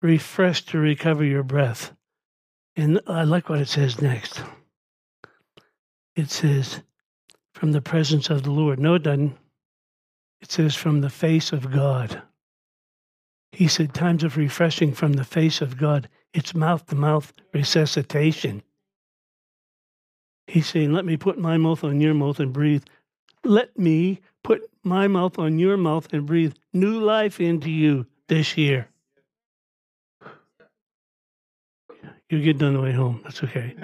refresh 0.00 0.64
to 0.66 0.78
recover 0.78 1.24
your 1.24 1.42
breath. 1.42 1.90
And 2.76 3.00
I 3.08 3.24
like 3.24 3.48
what 3.48 3.58
it 3.58 3.66
says 3.66 4.00
next. 4.00 4.40
It 6.16 6.30
says, 6.30 6.80
from 7.54 7.72
the 7.72 7.80
presence 7.80 8.28
of 8.28 8.42
the 8.42 8.50
Lord. 8.50 8.78
No, 8.78 8.94
it 8.94 9.04
doesn't. 9.04 9.36
It 10.42 10.50
says 10.50 10.74
from 10.74 11.00
the 11.00 11.08
face 11.08 11.52
of 11.52 11.72
God. 11.72 12.20
He 13.52 13.68
said 13.68 13.94
times 13.94 14.24
of 14.24 14.36
refreshing 14.36 14.92
from 14.92 15.14
the 15.14 15.24
face 15.24 15.60
of 15.60 15.78
God. 15.78 16.08
It's 16.34 16.54
mouth 16.54 16.84
to 16.86 16.96
mouth 16.96 17.32
resuscitation. 17.52 18.62
He's 20.48 20.66
saying, 20.66 20.92
Let 20.92 21.04
me 21.04 21.16
put 21.16 21.38
my 21.38 21.56
mouth 21.56 21.84
on 21.84 22.00
your 22.00 22.12
mouth 22.12 22.40
and 22.40 22.52
breathe. 22.52 22.82
Let 23.44 23.78
me 23.78 24.20
put 24.42 24.68
my 24.82 25.06
mouth 25.06 25.38
on 25.38 25.58
your 25.58 25.76
mouth 25.76 26.12
and 26.12 26.26
breathe 26.26 26.54
new 26.72 27.00
life 27.00 27.40
into 27.40 27.70
you 27.70 28.06
this 28.28 28.56
year. 28.56 28.88
You 32.28 32.42
get 32.42 32.58
done 32.58 32.74
the 32.74 32.80
way 32.80 32.92
home. 32.92 33.20
That's 33.22 33.44
okay 33.44 33.76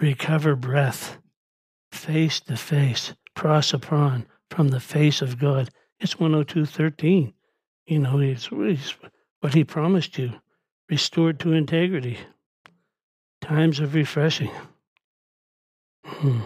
recover 0.00 0.56
breath 0.56 1.18
face 1.92 2.40
to 2.40 2.56
face, 2.56 3.14
prosopon 3.34 4.26
from 4.50 4.68
the 4.68 4.80
face 4.80 5.22
of 5.22 5.38
God. 5.38 5.70
It's 6.00 6.14
102.13. 6.14 7.32
You 7.86 7.98
know, 7.98 8.18
it's, 8.18 8.48
it's 8.52 8.94
what 9.40 9.54
he 9.54 9.64
promised 9.64 10.18
you, 10.18 10.32
restored 10.90 11.40
to 11.40 11.52
integrity. 11.52 12.18
Times 13.40 13.80
of 13.80 13.94
refreshing. 13.94 14.50
Hmm. 16.04 16.40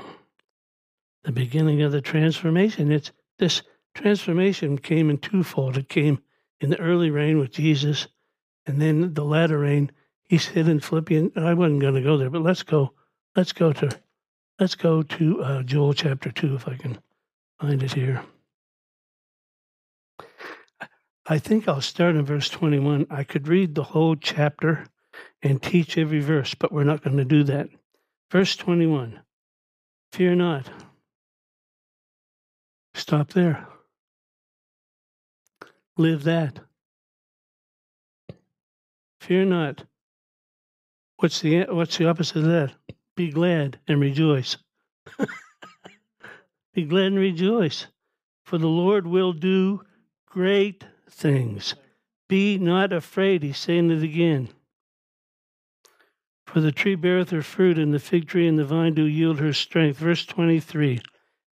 The 1.25 1.33
beginning 1.33 1.83
of 1.83 1.93
the 1.93 2.01
transformation. 2.01 2.93
It's 2.93 3.13
this 3.39 3.63
transformation 3.95 4.79
came 4.79 5.11
in 5.11 5.19
twofold. 5.19 5.77
It 5.77 5.89
came 5.89 6.21
in 6.61 6.71
the 6.71 6.81
early 6.81 7.11
rain 7.11 7.39
with 7.39 7.53
Jesus, 7.53 8.07
and 8.67 8.81
then 8.81 9.15
the 9.15 9.25
latter. 9.25 9.65
He 10.25 10.39
said 10.39 10.69
in 10.69 10.81
Philippians, 10.81 11.33
I 11.37 11.55
wasn't 11.55 11.81
going 11.81 11.95
to 11.95 12.03
go 12.03 12.17
there, 12.17 12.31
but 12.31 12.43
let's 12.43 12.63
go. 12.63 12.93
Let's 13.37 13.53
go 13.53 13.73
to 13.73 13.91
let's 14.59 14.75
go 14.75 15.03
to 15.03 15.43
uh, 15.43 15.63
Joel 15.63 15.95
chapter 15.95 16.31
two 16.31 16.55
if 16.55 16.67
I 16.67 16.77
can 16.77 16.99
find 17.61 17.83
it 17.83 17.93
here. 17.93 18.23
I 21.27 21.39
think 21.39 21.69
I'll 21.69 21.81
start 21.81 22.17
in 22.17 22.25
verse 22.25 22.49
21. 22.49 23.07
I 23.09 23.23
could 23.23 23.47
read 23.47 23.77
the 23.77 23.85
whole 23.85 24.17
chapter 24.17 24.85
and 25.43 25.63
teach 25.63 25.97
every 25.97 26.19
verse, 26.19 26.55
but 26.55 26.73
we're 26.73 26.83
not 26.83 27.05
going 27.05 27.19
to 27.19 27.25
do 27.25 27.45
that. 27.45 27.69
Verse 28.33 28.57
21 28.57 29.21
Fear 30.13 30.35
not. 30.35 30.69
Stop 32.95 33.33
there. 33.33 33.69
Live 35.97 36.25
that. 36.25 36.59
Fear 39.21 39.45
not. 39.45 39.85
What's 41.19 41.41
the 41.41 41.65
what's 41.65 41.97
the 41.97 42.09
opposite 42.09 42.39
of 42.39 42.45
that? 42.45 42.73
Be 43.21 43.29
glad 43.29 43.79
and 43.87 44.01
rejoice. 44.01 44.57
Be 46.75 46.85
glad 46.87 47.09
and 47.09 47.19
rejoice, 47.19 47.87
for 48.45 48.57
the 48.57 48.67
Lord 48.67 49.07
will 49.07 49.35
do 49.35 49.83
great 50.25 50.87
things. 51.11 51.75
Be 52.31 52.57
not 52.57 52.95
afraid. 52.95 53.43
He's 53.43 53.59
saying 53.59 53.91
it 53.91 54.03
again. 54.03 54.49
For 56.47 56.63
the 56.63 56.73
tree 56.73 56.95
beareth 56.95 57.29
her 57.29 57.43
fruit, 57.43 57.79
and 57.79 57.93
the 57.93 57.99
fig 57.99 58.27
tree 58.27 58.49
and 58.49 58.59
the 58.59 58.65
vine 58.65 58.95
do 58.95 59.05
yield 59.05 59.39
her 59.39 59.53
strength. 59.53 59.99
Verse 59.99 60.25
23 60.25 61.03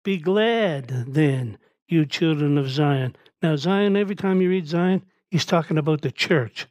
Be 0.02 0.18
glad 0.18 0.88
then, 1.14 1.56
you 1.88 2.04
children 2.04 2.58
of 2.58 2.68
Zion. 2.68 3.16
Now, 3.42 3.56
Zion, 3.56 3.96
every 3.96 4.16
time 4.16 4.42
you 4.42 4.50
read 4.50 4.68
Zion, 4.68 5.02
he's 5.30 5.46
talking 5.46 5.78
about 5.78 6.02
the 6.02 6.12
church. 6.12 6.66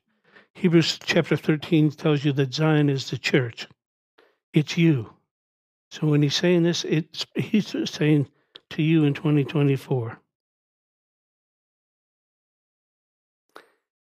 Hebrews 0.54 1.00
chapter 1.04 1.36
13 1.36 1.90
tells 1.90 2.24
you 2.24 2.32
that 2.34 2.54
Zion 2.54 2.92
is 2.92 3.10
the 3.10 3.18
church. 3.18 3.68
It's 4.54 4.78
you. 4.78 5.14
So 5.92 6.08
when 6.08 6.22
he's 6.22 6.36
saying 6.36 6.64
this, 6.64 6.84
it's 6.86 7.26
he's 7.36 7.76
saying 7.90 8.28
to 8.72 8.82
you 8.82 9.04
in 9.04 9.14
2024. 9.14 10.20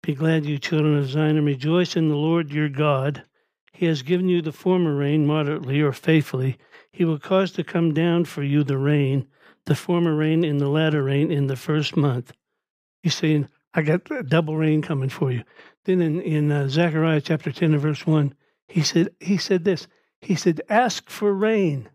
Be 0.03 0.15
glad, 0.15 0.45
you 0.45 0.59
children 0.59 0.99
of 0.99 1.09
Zion, 1.09 1.37
and 1.37 1.47
rejoice 1.47 1.97
in 1.97 2.09
the 2.09 2.17
Lord 2.17 2.51
your 2.51 2.69
God. 2.69 3.23
He 3.73 3.87
has 3.87 4.03
given 4.03 4.29
you 4.29 4.43
the 4.43 4.53
former 4.53 4.95
rain 4.97 5.27
moderately 5.27 5.81
or 5.81 5.93
faithfully. 5.93 6.59
He 6.91 7.05
will 7.05 7.19
cause 7.19 7.53
to 7.53 7.65
come 7.65 7.95
down 7.95 8.25
for 8.25 8.43
you 8.43 8.65
the 8.65 8.79
rain, 8.79 9.29
the 9.67 9.77
former 9.77 10.15
rain 10.15 10.45
and 10.45 10.61
the 10.61 10.69
latter 10.69 11.05
rain 11.05 11.31
in 11.31 11.47
the 11.47 11.57
first 11.57 11.97
month. 11.97 12.33
He's 13.03 13.15
saying, 13.15 13.49
I 13.75 13.83
got 13.83 14.09
double 14.29 14.57
rain 14.57 14.83
coming 14.83 15.09
for 15.09 15.31
you. 15.31 15.45
Then 15.85 16.03
in, 16.03 16.21
in 16.21 16.51
uh, 16.51 16.69
Zechariah 16.69 17.21
chapter 17.21 17.53
10 17.53 17.73
and 17.73 17.81
verse 17.81 18.07
1, 18.07 18.35
he 18.69 18.83
said, 18.83 19.15
he 19.21 19.37
said 19.37 19.65
this, 19.65 19.87
he 20.23 20.37
said, 20.37 20.63
Ask 20.69 21.11
for 21.11 21.35
rain 21.35 21.91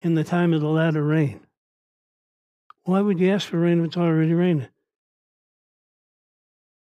in 0.00 0.14
the 0.14 0.24
time 0.24 0.54
of 0.54 0.60
the 0.60 0.68
latter 0.68 1.02
rain. 1.02 1.40
Why 2.84 3.02
would 3.02 3.18
you 3.18 3.30
ask 3.30 3.48
for 3.48 3.58
rain 3.58 3.80
if 3.80 3.86
it's 3.88 3.96
already 3.96 4.32
raining? 4.32 4.68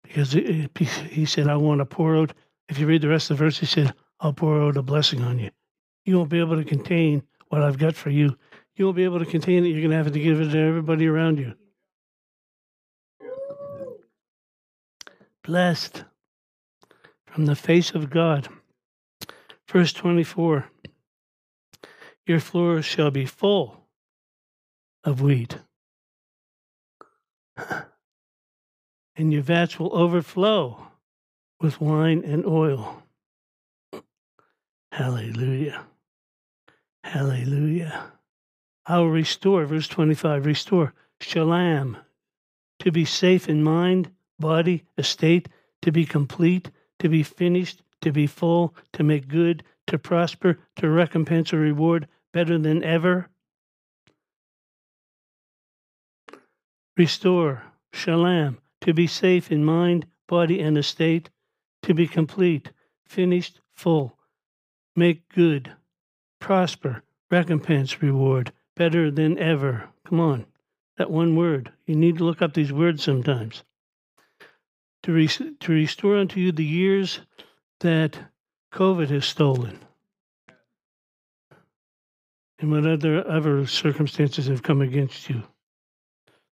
Because 0.02 0.32
he 0.32 1.26
said, 1.26 1.48
I 1.48 1.56
want 1.56 1.78
to 1.78 1.84
pour 1.84 2.16
out 2.16 2.32
if 2.68 2.78
you 2.78 2.86
read 2.86 3.02
the 3.02 3.08
rest 3.08 3.30
of 3.30 3.36
the 3.36 3.44
verse, 3.44 3.58
he 3.58 3.66
said, 3.66 3.92
I'll 4.20 4.32
pour 4.32 4.60
out 4.62 4.76
a 4.76 4.82
blessing 4.82 5.22
on 5.22 5.38
you. 5.38 5.50
You 6.04 6.16
won't 6.16 6.30
be 6.30 6.40
able 6.40 6.56
to 6.56 6.64
contain 6.64 7.22
what 7.48 7.62
I've 7.62 7.78
got 7.78 7.94
for 7.94 8.10
you. 8.10 8.36
You 8.76 8.86
won't 8.86 8.96
be 8.96 9.04
able 9.04 9.18
to 9.18 9.26
contain 9.26 9.64
it. 9.64 9.68
You're 9.68 9.80
going 9.80 9.90
to 9.90 9.96
have 9.96 10.12
to 10.12 10.18
give 10.18 10.40
it 10.40 10.50
to 10.50 10.58
everybody 10.58 11.06
around 11.06 11.38
you. 11.38 11.54
Blessed 15.42 16.04
from 17.26 17.46
the 17.46 17.54
face 17.54 17.90
of 17.90 18.08
God. 18.08 18.48
Verse 19.68 19.92
24 19.92 20.66
Your 22.26 22.40
floors 22.40 22.84
shall 22.84 23.10
be 23.10 23.26
full 23.26 23.80
of 25.02 25.20
wheat, 25.20 25.58
and 29.16 29.32
your 29.32 29.42
vats 29.42 29.78
will 29.78 29.94
overflow 29.96 30.86
with 31.60 31.80
wine 31.80 32.22
and 32.24 32.44
oil. 32.46 33.02
Hallelujah. 34.92 35.84
Hallelujah. 37.02 38.12
I 38.86 38.98
will 38.98 39.10
restore, 39.10 39.64
verse 39.64 39.88
25, 39.88 40.46
restore 40.46 40.94
shalom, 41.20 41.96
to 42.80 42.92
be 42.92 43.04
safe 43.04 43.48
in 43.48 43.62
mind, 43.62 44.10
body, 44.38 44.84
estate, 44.98 45.48
to 45.82 45.92
be 45.92 46.04
complete, 46.04 46.70
to 46.98 47.08
be 47.08 47.22
finished, 47.22 47.82
to 48.04 48.12
be 48.12 48.26
full, 48.26 48.74
to 48.92 49.02
make 49.02 49.28
good, 49.28 49.64
to 49.86 49.98
prosper, 49.98 50.58
to 50.76 50.88
recompense 50.88 51.52
a 51.52 51.56
reward 51.56 52.06
better 52.32 52.58
than 52.58 52.84
ever. 52.84 53.28
Restore, 56.96 57.62
shalom, 57.92 58.58
to 58.82 58.92
be 58.92 59.06
safe 59.06 59.50
in 59.50 59.64
mind, 59.64 60.06
body, 60.28 60.60
and 60.60 60.76
estate, 60.78 61.30
to 61.82 61.94
be 61.94 62.06
complete, 62.06 62.70
finished, 63.06 63.60
full, 63.74 64.18
make 64.94 65.28
good, 65.30 65.72
prosper, 66.40 67.02
recompense, 67.30 68.02
reward, 68.02 68.52
better 68.76 69.10
than 69.10 69.38
ever. 69.38 69.88
Come 70.06 70.20
on, 70.20 70.46
that 70.98 71.10
one 71.10 71.36
word. 71.36 71.72
You 71.86 71.96
need 71.96 72.18
to 72.18 72.24
look 72.24 72.42
up 72.42 72.52
these 72.52 72.72
words 72.72 73.02
sometimes 73.02 73.64
to, 75.04 75.12
re- 75.12 75.28
to 75.28 75.72
restore 75.72 76.16
unto 76.16 76.38
you 76.38 76.52
the 76.52 76.64
years 76.64 77.20
that 77.80 78.18
COVID 78.72 79.08
has 79.10 79.24
stolen. 79.24 79.78
And 82.58 82.70
what 82.70 82.86
other, 82.86 83.28
other 83.28 83.66
circumstances 83.66 84.46
have 84.46 84.62
come 84.62 84.80
against 84.80 85.28
you. 85.28 85.42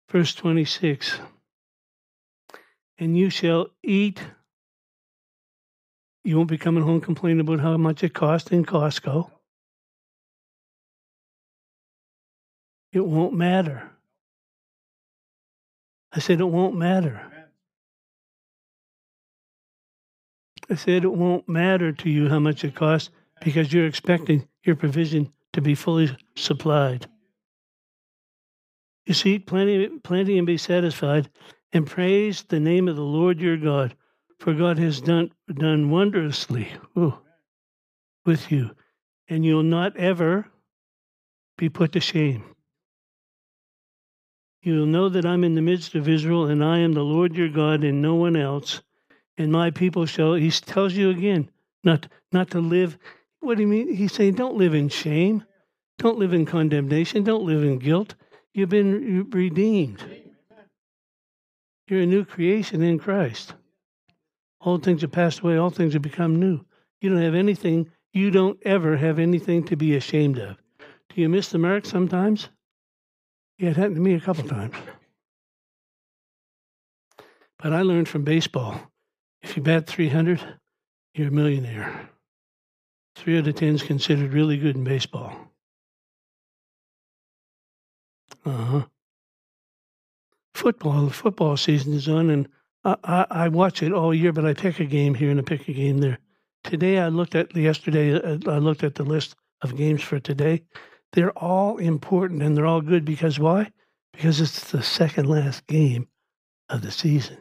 Verse 0.10 0.36
26 0.36 1.20
And 3.00 3.18
you 3.18 3.30
shall 3.30 3.68
eat. 3.84 4.22
You 6.24 6.38
won't 6.38 6.50
be 6.50 6.58
coming 6.58 6.84
home 6.84 7.02
complaining 7.02 7.42
about 7.42 7.60
how 7.60 7.78
much 7.78 8.04
it 8.04 8.14
cost 8.14 8.52
in 8.52 8.66
Costco. 8.66 9.32
It 12.92 13.06
won't 13.06 13.34
matter. 13.34 13.92
I 16.14 16.20
said, 16.20 16.40
it 16.40 16.46
won't 16.46 16.78
matter. 16.78 17.22
Said 20.76 21.04
it 21.04 21.14
won't 21.14 21.50
matter 21.50 21.92
to 21.92 22.10
you 22.10 22.30
how 22.30 22.40
much 22.40 22.64
it 22.64 22.76
costs 22.76 23.10
because 23.42 23.74
you're 23.74 23.88
expecting 23.88 24.48
your 24.64 24.76
provision 24.76 25.32
to 25.54 25.62
be 25.62 25.76
fully 25.76 26.16
supplied. 26.36 27.08
You 29.06 29.14
see, 29.14 29.40
plenty, 29.40 29.88
plenty 29.88 30.38
and 30.38 30.48
be 30.48 30.58
satisfied, 30.58 31.30
and 31.72 31.86
praise 31.86 32.44
the 32.44 32.60
name 32.60 32.88
of 32.88 32.96
the 32.96 33.04
Lord 33.04 33.40
your 33.40 33.58
God, 33.58 33.96
for 34.40 34.54
God 34.54 34.78
has 34.80 35.02
done 35.02 35.32
done 35.54 35.92
wondrously 35.92 36.70
ooh, 36.98 37.18
with 38.26 38.52
you, 38.52 38.72
and 39.30 39.46
you'll 39.46 39.64
not 39.64 39.96
ever 39.98 40.48
be 41.58 41.70
put 41.70 41.92
to 41.92 42.00
shame. 42.00 42.44
You 44.62 44.80
will 44.80 44.88
know 44.88 45.10
that 45.10 45.26
I'm 45.26 45.44
in 45.44 45.54
the 45.54 45.62
midst 45.62 45.94
of 45.94 46.10
Israel, 46.10 46.48
and 46.48 46.64
I 46.64 46.80
am 46.80 46.94
the 46.94 47.04
Lord 47.04 47.36
your 47.36 47.50
God, 47.50 47.84
and 47.84 48.02
no 48.02 48.16
one 48.16 48.36
else 48.36 48.82
and 49.38 49.52
my 49.52 49.72
people 49.72 50.06
shall 50.06 50.34
he 50.34 50.52
tells 50.52 50.94
you 50.94 51.10
again 51.10 51.50
not 51.84 52.08
not 52.32 52.50
to 52.52 52.60
live 52.60 52.98
what 53.46 53.58
do 53.58 53.62
you 53.62 53.68
mean? 53.68 53.94
He's 53.94 54.12
saying 54.12 54.34
don't 54.34 54.58
live 54.58 54.74
in 54.74 54.90
shame. 54.90 55.44
Don't 56.00 56.18
live 56.18 56.34
in 56.34 56.48
condemnation. 56.48 57.24
Don't 57.24 57.46
live 57.46 57.64
in 57.64 57.78
guilt. 57.78 58.16
You've 58.56 58.70
been 58.70 59.30
redeemed. 59.30 60.04
You're 61.88 62.02
a 62.02 62.08
new 62.08 62.26
creation 62.26 62.82
in 62.82 62.98
christ. 62.98 63.54
All 64.60 64.80
things 64.80 65.04
have 65.04 65.12
passed 65.12 65.42
away. 65.42 65.58
All 65.58 65.70
things 65.70 65.94
have 65.94 66.02
become 66.02 66.40
new. 66.40 66.66
You 67.02 67.12
don't 67.12 67.22
have 67.22 67.36
anything. 67.36 67.92
You 68.14 68.32
don't 68.32 68.58
ever 68.66 68.98
have 68.98 69.20
anything 69.20 69.64
to 69.66 69.76
be 69.76 69.96
ashamed 69.96 70.40
of. 70.40 70.58
Do 71.14 71.22
you 71.22 71.30
miss 71.30 71.50
the 71.50 71.60
mark 71.60 71.86
sometimes? 71.86 72.50
Yeah 73.60 73.70
it 73.70 73.78
happened 73.78 73.98
to 73.98 74.02
me 74.02 74.16
a 74.16 74.20
couple 74.20 74.44
times. 74.44 74.76
But 77.60 77.74
i 77.74 77.84
learned 77.84 78.10
from 78.10 78.24
baseball 78.24 78.92
if 79.46 79.56
you 79.56 79.62
bat 79.62 79.86
300, 79.86 80.44
you're 81.14 81.28
a 81.28 81.32
millionaire. 81.32 82.10
Three 83.16 83.38
out 83.38 83.48
of 83.48 83.54
10 83.54 83.76
is 83.76 83.84
considered 83.84 84.34
really 84.34 84.58
good 84.58 84.76
in 84.76 84.84
baseball. 84.84 85.34
Uh 88.44 88.52
huh. 88.52 88.86
Football, 90.56 91.06
the 91.06 91.14
football 91.14 91.58
season 91.58 91.94
is 91.94 92.10
on, 92.10 92.32
and 92.32 92.50
I, 92.84 92.96
I, 93.04 93.26
I, 93.30 93.48
watch 93.50 93.84
it 93.84 93.94
all 93.94 94.14
year, 94.14 94.34
but 94.34 94.46
I 94.46 94.54
pick 94.54 94.80
a 94.80 94.86
game 94.86 95.14
here 95.14 95.30
and 95.30 95.40
I 95.40 95.44
pick 95.44 95.68
a 95.68 95.74
game 95.74 96.00
there. 96.00 96.18
Today, 96.64 96.98
I 96.98 97.10
looked 97.10 97.36
at 97.36 97.56
yesterday. 97.56 98.20
Uh, 98.20 98.40
I 98.48 98.58
looked 98.58 98.84
at 98.84 98.96
the 98.96 99.04
list 99.04 99.36
of 99.62 99.78
games 99.78 100.02
for 100.02 100.20
today. 100.20 100.64
They're 101.14 101.38
all 101.38 101.78
important 101.78 102.42
and 102.42 102.58
they're 102.58 102.66
all 102.66 102.82
good 102.82 103.06
because 103.06 103.38
why? 103.38 103.72
Because 104.12 104.42
it's 104.42 104.72
the 104.72 104.82
second 104.82 105.30
last 105.30 105.68
game 105.68 106.08
of 106.70 106.82
the 106.82 106.92
season 106.92 107.38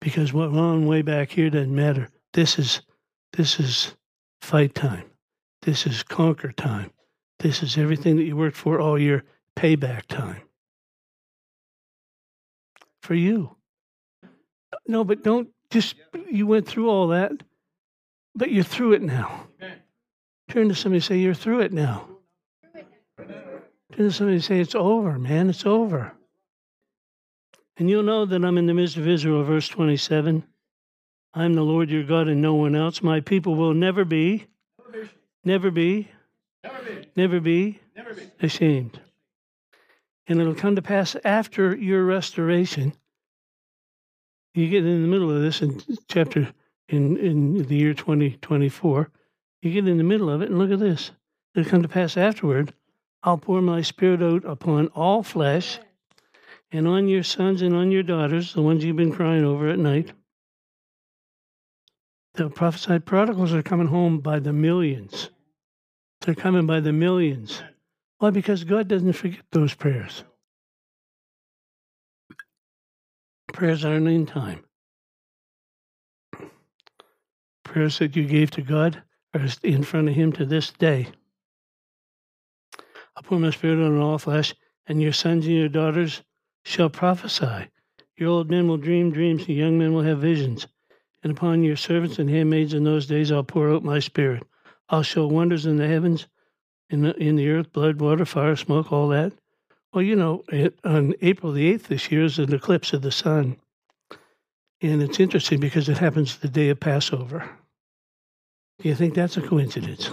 because 0.00 0.32
what 0.32 0.50
went 0.50 0.60
on 0.60 0.86
way 0.86 1.02
back 1.02 1.30
here 1.30 1.50
doesn't 1.50 1.74
matter. 1.74 2.08
This 2.32 2.58
is 2.58 2.82
this 3.32 3.60
is 3.60 3.94
fight 4.40 4.74
time. 4.74 5.04
This 5.62 5.86
is 5.86 6.02
conquer 6.02 6.52
time. 6.52 6.90
This 7.38 7.62
is 7.62 7.78
everything 7.78 8.16
that 8.16 8.24
you 8.24 8.36
worked 8.36 8.56
for 8.56 8.80
all 8.80 8.98
year, 8.98 9.24
payback 9.56 10.06
time. 10.06 10.42
For 13.02 13.14
you. 13.14 13.56
No, 14.86 15.04
but 15.04 15.22
don't 15.22 15.48
just, 15.70 15.94
you 16.30 16.46
went 16.46 16.66
through 16.66 16.88
all 16.88 17.08
that, 17.08 17.32
but 18.34 18.50
you're 18.50 18.64
through 18.64 18.94
it 18.94 19.02
now. 19.02 19.46
Turn 20.48 20.68
to 20.68 20.74
somebody 20.74 20.96
and 20.96 21.04
say, 21.04 21.18
You're 21.18 21.34
through 21.34 21.60
it 21.60 21.72
now. 21.72 22.08
Turn 22.74 24.06
to 24.06 24.10
somebody 24.10 24.36
and 24.36 24.44
say, 24.44 24.60
It's 24.60 24.74
over, 24.74 25.18
man, 25.18 25.50
it's 25.50 25.66
over. 25.66 26.12
And 27.78 27.88
you'll 27.88 28.02
know 28.02 28.26
that 28.26 28.44
I'm 28.44 28.58
in 28.58 28.66
the 28.66 28.74
midst 28.74 28.96
of 28.96 29.06
Israel, 29.06 29.44
verse 29.44 29.68
27. 29.68 30.44
I'm 31.32 31.54
the 31.54 31.62
Lord 31.62 31.90
your 31.90 32.02
God 32.02 32.26
and 32.26 32.42
no 32.42 32.54
one 32.54 32.74
else. 32.74 33.02
My 33.02 33.20
people 33.20 33.54
will 33.54 33.72
never 33.72 34.04
be, 34.04 34.46
never 35.44 35.70
be, 35.70 36.08
never 37.16 37.40
be, 37.40 37.78
never 37.94 38.14
be, 38.14 38.30
ashamed. 38.42 39.00
And 40.26 40.40
it'll 40.40 40.56
come 40.56 40.74
to 40.74 40.82
pass 40.82 41.14
after 41.24 41.76
your 41.76 42.04
restoration. 42.04 42.94
You 44.54 44.68
get 44.68 44.84
in 44.84 45.02
the 45.02 45.08
middle 45.08 45.30
of 45.30 45.40
this 45.40 45.62
in 45.62 45.80
chapter, 46.08 46.52
in, 46.88 47.16
in 47.16 47.62
the 47.62 47.76
year 47.76 47.94
2024. 47.94 49.08
You 49.62 49.72
get 49.72 49.86
in 49.86 49.98
the 49.98 50.04
middle 50.04 50.30
of 50.30 50.42
it 50.42 50.50
and 50.50 50.58
look 50.58 50.72
at 50.72 50.80
this. 50.80 51.12
It'll 51.54 51.70
come 51.70 51.82
to 51.82 51.88
pass 51.88 52.16
afterward. 52.16 52.74
I'll 53.22 53.38
pour 53.38 53.62
my 53.62 53.82
spirit 53.82 54.20
out 54.20 54.44
upon 54.44 54.88
all 54.88 55.22
flesh 55.22 55.78
and 56.70 56.86
on 56.86 57.08
your 57.08 57.22
sons 57.22 57.62
and 57.62 57.74
on 57.74 57.90
your 57.90 58.02
daughters, 58.02 58.52
the 58.52 58.62
ones 58.62 58.84
you've 58.84 58.96
been 58.96 59.12
crying 59.12 59.44
over 59.44 59.68
at 59.68 59.78
night. 59.78 60.12
The 62.34 62.50
prophesied 62.50 63.06
prodigals 63.06 63.52
are 63.52 63.62
coming 63.62 63.88
home 63.88 64.20
by 64.20 64.38
the 64.38 64.52
millions. 64.52 65.30
They're 66.20 66.34
coming 66.34 66.66
by 66.66 66.80
the 66.80 66.92
millions. 66.92 67.62
Why? 68.18 68.30
Because 68.30 68.64
God 68.64 68.88
doesn't 68.88 69.12
forget 69.14 69.40
those 69.52 69.74
prayers. 69.74 70.24
Prayers 73.52 73.84
aren't 73.84 74.08
in 74.08 74.26
time. 74.26 74.64
Prayers 77.64 77.98
that 77.98 78.14
you 78.14 78.24
gave 78.24 78.50
to 78.52 78.62
God 78.62 79.02
are 79.34 79.46
in 79.62 79.82
front 79.82 80.08
of 80.08 80.14
Him 80.14 80.32
to 80.32 80.44
this 80.44 80.70
day. 80.70 81.08
I'll 83.16 83.22
pour 83.22 83.38
my 83.38 83.50
spirit 83.50 83.84
on 83.84 83.98
all 83.98 84.18
flesh, 84.18 84.54
and 84.86 85.02
your 85.02 85.12
sons 85.12 85.46
and 85.46 85.56
your 85.56 85.68
daughters 85.68 86.22
shall 86.68 86.90
prophesy. 86.90 87.68
Your 88.16 88.28
old 88.28 88.50
men 88.50 88.68
will 88.68 88.76
dream 88.76 89.10
dreams, 89.10 89.46
and 89.46 89.56
young 89.56 89.78
men 89.78 89.94
will 89.94 90.02
have 90.02 90.18
visions. 90.18 90.66
And 91.22 91.32
upon 91.32 91.64
your 91.64 91.76
servants 91.76 92.18
and 92.18 92.28
handmaids 92.28 92.74
in 92.74 92.84
those 92.84 93.06
days 93.06 93.32
I'll 93.32 93.42
pour 93.42 93.72
out 93.72 93.82
my 93.82 93.98
spirit. 94.00 94.42
I'll 94.90 95.02
show 95.02 95.26
wonders 95.26 95.64
in 95.64 95.76
the 95.76 95.88
heavens, 95.88 96.26
in 96.90 97.02
the, 97.02 97.16
in 97.16 97.36
the 97.36 97.48
earth, 97.48 97.72
blood, 97.72 98.00
water, 98.00 98.26
fire, 98.26 98.54
smoke, 98.54 98.92
all 98.92 99.08
that. 99.08 99.32
Well, 99.92 100.02
you 100.02 100.14
know, 100.14 100.44
it, 100.48 100.78
on 100.84 101.14
April 101.22 101.52
the 101.52 101.72
8th 101.72 101.84
this 101.84 102.12
year 102.12 102.24
is 102.24 102.38
an 102.38 102.52
eclipse 102.52 102.92
of 102.92 103.02
the 103.02 103.12
sun. 103.12 103.56
And 104.82 105.02
it's 105.02 105.20
interesting 105.20 105.60
because 105.60 105.88
it 105.88 105.98
happens 105.98 106.36
the 106.36 106.48
day 106.48 106.68
of 106.68 106.80
Passover. 106.80 107.48
Do 108.78 108.88
you 108.88 108.94
think 108.94 109.14
that's 109.14 109.36
a 109.36 109.42
coincidence? 109.42 110.10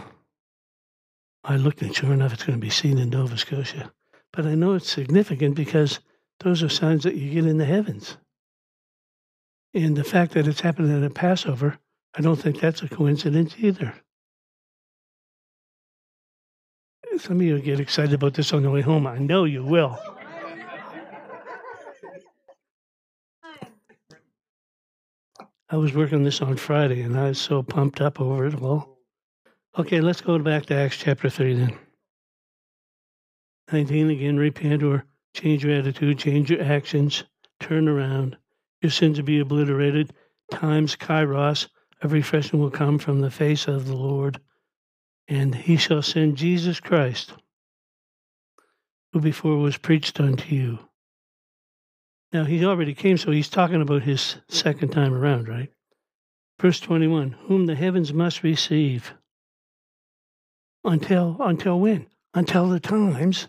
I 1.43 1.57
looked 1.57 1.81
and 1.81 1.93
sure 1.93 2.13
enough, 2.13 2.33
it's 2.33 2.43
going 2.43 2.57
to 2.57 2.65
be 2.65 2.71
seen 2.71 2.97
in 2.97 3.09
Nova 3.09 3.37
Scotia. 3.37 3.91
But 4.31 4.45
I 4.45 4.55
know 4.55 4.73
it's 4.73 4.89
significant 4.89 5.55
because 5.55 5.99
those 6.39 6.61
are 6.63 6.69
signs 6.69 7.03
that 7.03 7.15
you 7.15 7.31
get 7.31 7.49
in 7.49 7.57
the 7.57 7.65
heavens. 7.65 8.17
And 9.73 9.95
the 9.95 10.03
fact 10.03 10.33
that 10.33 10.47
it's 10.47 10.61
happening 10.61 10.95
at 10.95 11.09
a 11.09 11.13
Passover, 11.13 11.77
I 12.15 12.21
don't 12.21 12.37
think 12.37 12.59
that's 12.59 12.81
a 12.81 12.89
coincidence 12.89 13.55
either. 13.57 13.93
Some 17.17 17.37
of 17.37 17.43
you 17.43 17.59
get 17.59 17.79
excited 17.79 18.13
about 18.13 18.33
this 18.33 18.53
on 18.53 18.63
the 18.63 18.69
way 18.69 18.81
home. 18.81 19.07
I 19.07 19.17
know 19.17 19.45
you 19.45 19.63
will. 19.63 19.97
I 25.69 25.77
was 25.77 25.93
working 25.93 26.23
this 26.23 26.41
on 26.41 26.57
Friday 26.57 27.01
and 27.01 27.17
I 27.17 27.29
was 27.29 27.39
so 27.39 27.63
pumped 27.63 27.99
up 27.99 28.21
over 28.21 28.45
it. 28.45 28.59
Well, 28.59 28.97
okay, 29.77 29.99
let's 29.99 30.21
go 30.21 30.37
back 30.39 30.67
to 30.67 30.75
Acts 30.75 30.97
chapter 30.97 31.29
3 31.29 31.55
then. 31.55 31.77
19 33.71 34.11
again, 34.11 34.37
repent 34.37 34.83
or 34.83 35.05
change 35.35 35.63
your 35.63 35.75
attitude, 35.75 36.17
change 36.17 36.49
your 36.49 36.63
actions, 36.63 37.23
turn 37.59 37.87
around. 37.87 38.37
Your 38.81 38.91
sins 38.91 39.17
will 39.17 39.25
be 39.25 39.39
obliterated. 39.39 40.13
Times, 40.51 40.95
kairos, 40.95 41.67
of 42.01 42.11
refreshing 42.11 42.59
will 42.59 42.71
come 42.71 42.97
from 42.97 43.21
the 43.21 43.31
face 43.31 43.67
of 43.67 43.85
the 43.85 43.95
Lord, 43.95 44.39
and 45.27 45.53
he 45.55 45.77
shall 45.77 46.01
send 46.01 46.37
Jesus 46.37 46.79
Christ, 46.79 47.33
who 49.13 49.19
before 49.19 49.57
was 49.57 49.77
preached 49.77 50.19
unto 50.19 50.53
you 50.53 50.79
now, 52.35 52.43
he 52.43 52.65
already 52.65 52.93
came, 52.93 53.15
so 53.15 53.31
he's 53.31 53.47
talking 53.47 53.81
about 53.81 54.03
his 54.03 54.35
second 54.49 54.89
time 54.89 55.13
around, 55.13 55.47
right? 55.47 55.71
Verse 56.59 56.81
21 56.81 57.31
Whom 57.47 57.65
the 57.65 57.75
heavens 57.75 58.11
must 58.11 58.43
receive. 58.43 59.13
Until, 60.83 61.37
until 61.39 61.79
when? 61.79 62.07
Until 62.33 62.67
the 62.67 62.81
times 62.81 63.47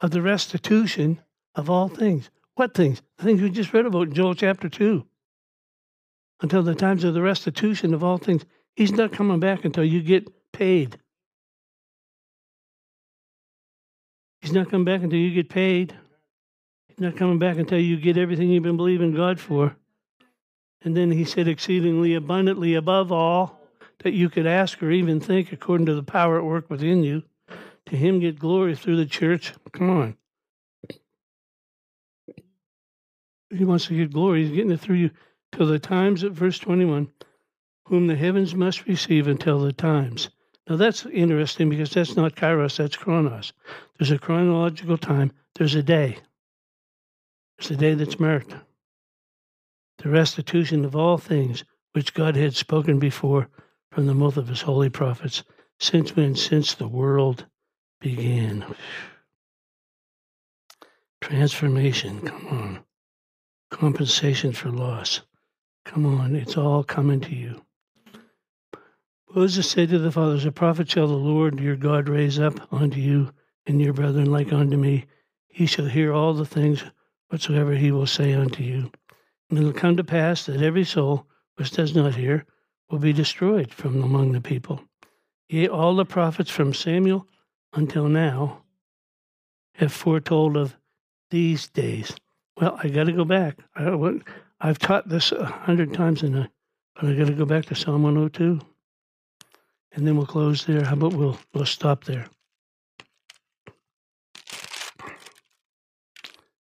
of 0.00 0.10
the 0.10 0.20
restitution 0.20 1.20
of 1.54 1.70
all 1.70 1.88
things. 1.88 2.30
What 2.54 2.74
things? 2.74 3.02
The 3.18 3.24
things 3.24 3.42
we 3.42 3.50
just 3.50 3.72
read 3.72 3.86
about 3.86 4.08
in 4.08 4.14
Joel 4.14 4.34
chapter 4.34 4.68
2. 4.68 5.04
Until 6.40 6.62
the 6.62 6.74
times 6.74 7.04
of 7.04 7.14
the 7.14 7.22
restitution 7.22 7.94
of 7.94 8.04
all 8.04 8.18
things. 8.18 8.44
He's 8.76 8.92
not 8.92 9.12
coming 9.12 9.40
back 9.40 9.64
until 9.64 9.84
you 9.84 10.02
get 10.02 10.28
paid. 10.52 10.98
He's 14.40 14.52
not 14.52 14.70
coming 14.70 14.84
back 14.84 15.02
until 15.02 15.18
you 15.18 15.32
get 15.32 15.48
paid. 15.48 15.96
He's 16.88 17.00
not 17.00 17.16
coming 17.16 17.38
back 17.38 17.56
until 17.56 17.78
you 17.78 17.96
get 17.96 18.18
everything 18.18 18.50
you've 18.50 18.62
been 18.62 18.76
believing 18.76 19.14
God 19.14 19.40
for. 19.40 19.76
And 20.82 20.96
then 20.96 21.10
he 21.10 21.24
said, 21.24 21.48
exceedingly 21.48 22.14
abundantly 22.14 22.74
above 22.74 23.10
all 23.10 23.58
that 24.02 24.12
you 24.12 24.28
could 24.28 24.46
ask 24.46 24.82
or 24.82 24.90
even 24.90 25.18
think, 25.18 25.50
according 25.50 25.86
to 25.86 25.94
the 25.94 26.02
power 26.02 26.36
at 26.36 26.44
work 26.44 26.68
within 26.68 27.02
you. 27.02 27.22
To 27.86 27.96
him 27.96 28.20
get 28.20 28.38
glory 28.38 28.76
through 28.76 28.96
the 28.96 29.06
church. 29.06 29.54
Come 29.72 29.90
on. 29.90 30.16
He 33.54 33.64
wants 33.64 33.86
to 33.86 33.96
get 33.96 34.12
glory. 34.12 34.42
He's 34.42 34.54
getting 34.54 34.72
it 34.72 34.80
through 34.80 34.96
you 34.96 35.10
till 35.52 35.66
the 35.66 35.78
times 35.78 36.24
at 36.24 36.32
verse 36.32 36.58
21, 36.58 37.10
whom 37.86 38.06
the 38.06 38.16
heavens 38.16 38.54
must 38.54 38.86
receive 38.86 39.28
until 39.28 39.60
the 39.60 39.72
times. 39.72 40.30
Now 40.68 40.76
that's 40.76 41.06
interesting 41.06 41.68
because 41.68 41.90
that's 41.90 42.16
not 42.16 42.34
kairos, 42.34 42.76
that's 42.76 42.96
chronos. 42.96 43.52
There's 43.98 44.10
a 44.10 44.18
chronological 44.18 44.98
time, 44.98 45.32
there's 45.54 45.74
a 45.74 45.82
day. 45.82 46.18
It's 47.58 47.68
the 47.68 47.76
day 47.76 47.94
that's 47.94 48.18
marked. 48.18 48.54
The 49.98 50.08
restitution 50.08 50.84
of 50.84 50.96
all 50.96 51.18
things 51.18 51.64
which 51.92 52.14
God 52.14 52.34
had 52.34 52.54
spoken 52.54 52.98
before 52.98 53.48
from 53.92 54.06
the 54.06 54.14
mouth 54.14 54.36
of 54.36 54.48
his 54.48 54.62
holy 54.62 54.90
prophets, 54.90 55.44
since 55.78 56.16
when? 56.16 56.34
Since 56.34 56.74
the 56.74 56.88
world 56.88 57.46
began. 58.00 58.64
Transformation, 61.20 62.20
come 62.20 62.46
on. 62.48 62.84
Compensation 63.74 64.52
for 64.52 64.70
loss. 64.70 65.22
Come 65.84 66.06
on, 66.06 66.36
it's 66.36 66.56
all 66.56 66.84
coming 66.84 67.20
to 67.22 67.34
you. 67.34 67.60
Moses 69.34 69.68
said 69.68 69.88
to 69.88 69.98
the 69.98 70.12
fathers, 70.12 70.44
A 70.44 70.52
prophet 70.52 70.88
shall 70.88 71.08
the 71.08 71.14
Lord 71.14 71.58
your 71.58 71.74
God 71.74 72.08
raise 72.08 72.38
up 72.38 72.72
unto 72.72 73.00
you 73.00 73.32
and 73.66 73.82
your 73.82 73.92
brethren 73.92 74.30
like 74.30 74.52
unto 74.52 74.76
me. 74.76 75.06
He 75.48 75.66
shall 75.66 75.86
hear 75.86 76.12
all 76.12 76.34
the 76.34 76.46
things 76.46 76.84
whatsoever 77.30 77.74
he 77.74 77.90
will 77.90 78.06
say 78.06 78.32
unto 78.32 78.62
you. 78.62 78.92
And 79.50 79.58
it 79.58 79.64
will 79.64 79.72
come 79.72 79.96
to 79.96 80.04
pass 80.04 80.46
that 80.46 80.62
every 80.62 80.84
soul 80.84 81.26
which 81.56 81.72
does 81.72 81.96
not 81.96 82.14
hear 82.14 82.46
will 82.88 83.00
be 83.00 83.12
destroyed 83.12 83.74
from 83.74 84.04
among 84.04 84.30
the 84.30 84.40
people. 84.40 84.84
Yea, 85.48 85.66
all 85.66 85.96
the 85.96 86.04
prophets 86.04 86.48
from 86.48 86.74
Samuel 86.74 87.26
until 87.72 88.06
now 88.06 88.62
have 89.74 89.92
foretold 89.92 90.56
of 90.56 90.76
these 91.30 91.66
days. 91.66 92.14
Well, 92.60 92.78
I 92.82 92.88
got 92.88 93.04
to 93.04 93.12
go 93.12 93.24
back. 93.24 93.58
I, 93.74 93.82
have 94.60 94.78
taught 94.78 95.08
this 95.08 95.32
a 95.32 95.44
hundred 95.44 95.92
times, 95.92 96.22
in 96.22 96.36
a, 96.36 96.50
but 96.94 97.06
I 97.06 97.14
got 97.14 97.26
to 97.26 97.32
go 97.32 97.44
back 97.44 97.66
to 97.66 97.74
Psalm 97.74 98.04
102, 98.04 98.60
and 99.92 100.06
then 100.06 100.16
we'll 100.16 100.26
close 100.26 100.64
there. 100.64 100.84
How 100.84 100.92
about 100.92 101.14
we'll 101.14 101.38
we'll 101.52 101.66
stop 101.66 102.04
there? 102.04 102.26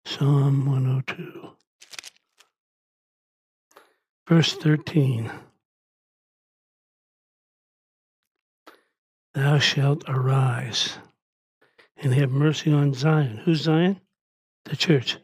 Psalm 0.06 0.66
102, 0.66 1.50
verse 4.28 4.54
13. 4.54 5.32
Thou 9.34 9.60
shalt 9.60 10.04
arise 10.10 10.98
and 11.96 12.14
have 12.14 12.32
mercy 12.32 12.74
on 12.74 12.94
Zion. 12.94 13.38
Who's 13.38 13.62
Zion? 13.62 14.02
The 14.66 14.76
church. 14.76 15.18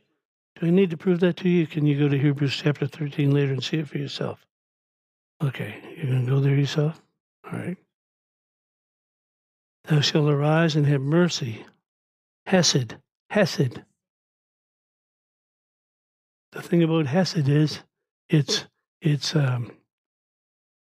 I 0.63 0.69
need 0.69 0.89
to 0.91 0.97
prove 0.97 1.19
that 1.19 1.38
to 1.38 1.49
you? 1.49 1.67
Can 1.67 1.86
you 1.86 1.99
go 1.99 2.08
to 2.08 2.17
Hebrews 2.17 2.56
chapter 2.56 2.88
13 2.88 3.32
later 3.32 3.52
and 3.52 3.63
see 3.63 3.78
it 3.78 3.88
for 3.88 3.97
yourself? 3.97 4.45
Okay, 5.43 5.76
you're 5.97 6.08
going 6.08 6.26
to 6.26 6.32
go 6.32 6.39
there 6.39 6.56
yourself? 6.56 7.02
All 7.45 7.60
right. 7.60 7.78
Thou 9.86 9.99
shalt 9.99 10.30
arise 10.30 10.76
and 10.76 10.88
have 10.88 11.02
mercy. 11.02 11.65
Hesed. 12.45 12.95
Hesed 13.30 13.84
the 16.54 16.62
thing 16.62 16.84
about 16.84 17.08
Hesed 17.08 17.49
is 17.49 17.80
it's 18.30 18.65
it's 19.02 19.36
um, 19.36 19.71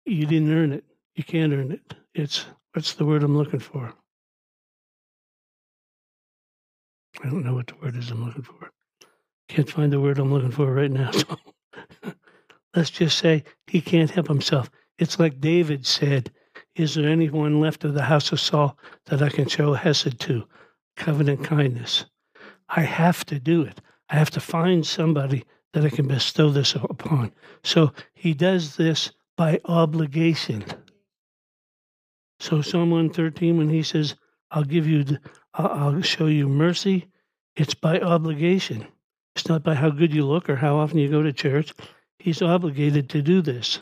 you 0.05 0.27
didn't 0.27 0.53
earn 0.53 0.73
it. 0.73 0.85
You 1.15 1.25
can't 1.25 1.53
earn 1.53 1.71
it. 1.73 1.95
It's 2.13 2.47
what's 2.73 2.95
the 2.95 3.05
word 3.05 3.23
I'm 3.23 3.37
looking 3.37 3.61
for? 3.61 3.95
I 7.23 7.29
don't 7.29 7.45
know 7.45 7.55
what 7.55 7.69
the 7.69 7.77
word 7.77 7.97
is 7.97 8.11
I'm 8.11 8.25
looking 8.25 8.43
for. 8.43 8.71
Can't 9.49 9.71
find 9.71 9.93
the 9.93 10.01
word 10.01 10.19
I'm 10.19 10.33
looking 10.33 10.51
for 10.51 10.73
right 10.73 10.91
now. 10.91 11.11
So 12.75 12.81
let's 12.81 12.91
just 12.91 13.19
say 13.19 13.45
he 13.69 13.81
can't 13.81 14.11
help 14.11 14.27
himself. 14.27 14.69
It's 14.99 15.21
like 15.21 15.41
David 15.41 15.87
said, 15.87 16.33
Is 16.75 16.95
there 16.95 17.09
anyone 17.09 17.61
left 17.61 17.85
of 17.85 17.95
the 17.95 18.03
house 18.03 18.33
of 18.33 18.41
Saul 18.41 18.77
that 19.07 19.23
I 19.23 19.29
can 19.29 19.47
show 19.47 19.75
Hesed 19.75 20.19
to? 20.21 20.45
Covenant 20.97 21.45
kindness. 21.45 22.07
I 22.69 22.81
have 22.81 23.25
to 23.27 23.39
do 23.39 23.63
it. 23.63 23.81
I 24.09 24.17
have 24.17 24.31
to 24.31 24.41
find 24.41 24.85
somebody 24.85 25.45
that 25.73 25.85
I 25.85 25.91
can 25.91 26.09
bestow 26.09 26.51
this 26.51 26.75
upon. 26.75 27.33
So 27.63 27.93
he 28.13 28.35
does 28.35 28.77
this 28.77 29.13
by 29.37 29.61
obligation. 29.65 30.65
So 32.41 32.61
Psalm 32.61 32.91
113, 32.91 33.57
when 33.57 33.69
he 33.69 33.83
says, 33.83 34.15
I'll 34.51 34.65
give 34.65 34.87
you, 34.87 35.05
I'll 35.55 36.03
show 36.03 36.27
you 36.27 36.49
mercy, 36.49 37.07
it's 37.57 37.75
by 37.75 38.01
obligation. 38.01 38.87
It's 39.35 39.49
not 39.49 39.63
by 39.63 39.75
how 39.75 39.91
good 39.91 40.15
you 40.15 40.25
look 40.25 40.49
or 40.49 40.57
how 40.57 40.77
often 40.77 40.99
you 40.99 41.09
go 41.09 41.23
to 41.23 41.33
church. 41.33 41.75
He's 42.19 42.43
obligated 42.43 43.11
to 43.11 43.23
do 43.23 43.43
this. 43.43 43.81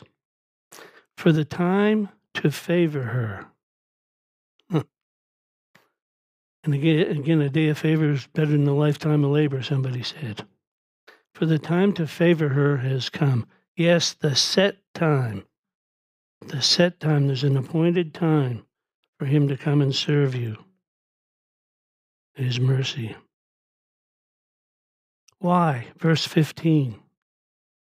For 1.17 1.31
the 1.31 1.45
time 1.45 2.09
to 2.35 2.51
favor 2.51 3.03
her. 3.03 3.45
Hmm. 4.69 4.81
And 6.63 6.73
again, 6.73 7.17
again, 7.17 7.41
a 7.41 7.49
day 7.49 7.69
of 7.69 7.77
favor 7.77 8.11
is 8.11 8.27
better 8.27 8.51
than 8.51 8.67
a 8.67 8.75
lifetime 8.75 9.23
of 9.23 9.31
labor, 9.31 9.61
somebody 9.61 10.01
said. 10.01 10.45
For 11.33 11.45
the 11.45 11.59
time 11.59 11.93
to 11.93 12.07
favor 12.07 12.49
her 12.49 12.77
has 12.77 13.09
come. 13.09 13.47
Yes, 13.75 14.13
the 14.13 14.35
set 14.35 14.77
time. 14.93 15.45
The 16.47 16.61
set 16.61 16.99
time. 16.99 17.27
There's 17.27 17.43
an 17.43 17.57
appointed 17.57 18.13
time 18.13 18.65
for 19.19 19.25
him 19.25 19.47
to 19.47 19.57
come 19.57 19.81
and 19.81 19.93
serve 19.93 20.35
you. 20.35 20.57
His 22.33 22.59
mercy. 22.59 23.15
Why? 25.43 25.87
Verse 25.97 26.25
15. 26.25 26.95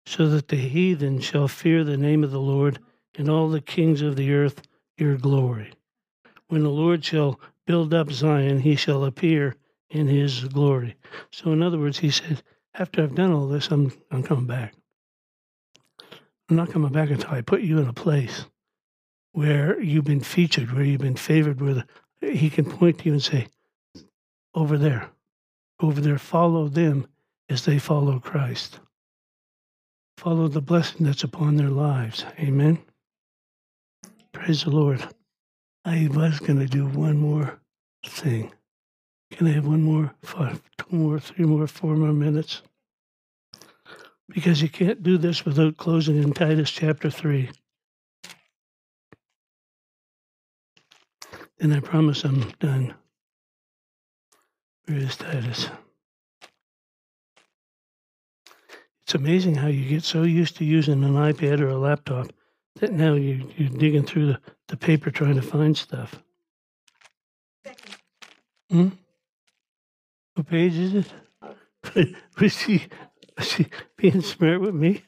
So 0.07 0.29
that 0.29 0.47
the 0.47 0.55
heathen 0.55 1.19
shall 1.19 1.49
fear 1.49 1.83
the 1.83 1.97
name 1.97 2.23
of 2.23 2.31
the 2.31 2.39
Lord 2.39 2.79
and 3.17 3.29
all 3.29 3.49
the 3.49 3.61
kings 3.61 4.01
of 4.01 4.15
the 4.15 4.33
earth 4.33 4.63
your 4.97 5.17
glory. 5.17 5.73
When 6.47 6.63
the 6.63 6.69
Lord 6.69 7.05
shall 7.05 7.41
build 7.67 7.93
up 7.93 8.13
Zion, 8.13 8.61
he 8.61 8.77
shall 8.77 9.05
appear 9.05 9.57
in 9.91 10.07
his 10.07 10.45
glory. 10.45 10.95
So, 11.33 11.51
in 11.51 11.61
other 11.61 11.81
words, 11.81 11.99
he 11.99 12.13
said, 12.13 12.45
after 12.75 13.03
I've 13.03 13.17
done 13.17 13.33
all 13.33 13.49
this, 13.49 13.73
I'm, 13.73 13.91
I'm 14.13 14.23
coming 14.23 14.47
back. 14.47 14.75
I'm 16.49 16.55
not 16.55 16.71
coming 16.71 16.93
back 16.93 17.11
until 17.11 17.33
I 17.33 17.41
put 17.41 17.63
you 17.63 17.81
in 17.81 17.89
a 17.89 17.93
place 17.93 18.47
where 19.33 19.83
you've 19.83 20.05
been 20.05 20.21
featured, 20.21 20.73
where 20.73 20.85
you've 20.85 21.01
been 21.01 21.17
favored, 21.17 21.61
where 21.61 21.75
the, 21.75 21.87
he 22.33 22.51
can 22.51 22.67
point 22.67 23.01
to 23.01 23.07
you 23.07 23.15
and 23.15 23.23
say, 23.23 23.49
over 24.55 24.79
there, 24.79 25.11
over 25.81 26.01
there, 26.01 26.19
follow 26.19 26.69
them 26.69 27.09
as 27.49 27.65
they 27.65 27.79
follow 27.79 28.19
Christ. 28.19 28.81
Follow 30.19 30.49
the 30.49 30.61
blessing 30.61 31.07
that's 31.07 31.25
upon 31.25 31.57
their 31.57 31.71
lives. 31.71 32.25
Amen. 32.39 32.79
Praise 34.33 34.65
the 34.65 34.71
Lord. 34.71 35.07
I 35.85 36.09
was 36.13 36.41
going 36.41 36.59
to 36.59 36.67
do 36.67 36.87
one 36.87 37.17
more 37.17 37.61
thing. 38.07 38.53
Can 39.31 39.47
I 39.47 39.53
have 39.53 39.67
one 39.67 39.83
more, 39.83 40.15
five, 40.23 40.61
two 40.79 40.97
more, 40.97 41.19
three 41.21 41.45
more, 41.45 41.67
four 41.67 41.95
more 41.95 42.13
minutes? 42.13 42.63
Because 44.29 44.61
you 44.61 44.69
can't 44.69 45.03
do 45.03 45.17
this 45.19 45.45
without 45.45 45.77
closing 45.77 46.23
in 46.23 46.33
Titus 46.33 46.71
chapter 46.71 47.11
3. 47.11 47.51
And 51.61 51.75
I 51.75 51.81
promise 51.81 52.25
I'm 52.25 52.51
done. 52.61 52.95
Where 54.87 54.99
is 54.99 55.17
Titus? 55.17 55.69
It's 59.09 59.15
amazing 59.15 59.55
how 59.55 59.69
you 59.69 59.89
get 59.89 60.05
so 60.05 60.25
used 60.25 60.59
to 60.59 60.67
using 60.67 61.03
an 61.03 61.15
iPad 61.15 61.61
or 61.61 61.69
a 61.69 61.79
laptop 61.79 62.31
that 62.75 62.93
now 62.93 63.15
you, 63.15 63.51
you're 63.57 63.71
digging 63.71 64.05
through 64.05 64.27
the, 64.27 64.41
the 64.67 64.77
paper 64.77 65.11
trying 65.11 65.37
to 65.37 65.41
find 65.41 65.75
stuff. 65.75 66.23
Hmm? 68.71 68.89
What 70.35 70.47
page 70.47 70.75
is 70.75 70.95
it? 70.95 72.15
was 72.39 72.53
she, 72.53 72.87
was 73.39 73.51
she 73.51 73.69
being 73.97 74.21
smart 74.21 74.61
with 74.61 74.75
me? 74.75 75.03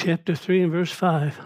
Chapter 0.00 0.34
3 0.34 0.62
and 0.62 0.72
verse 0.72 0.90
5. 0.90 1.38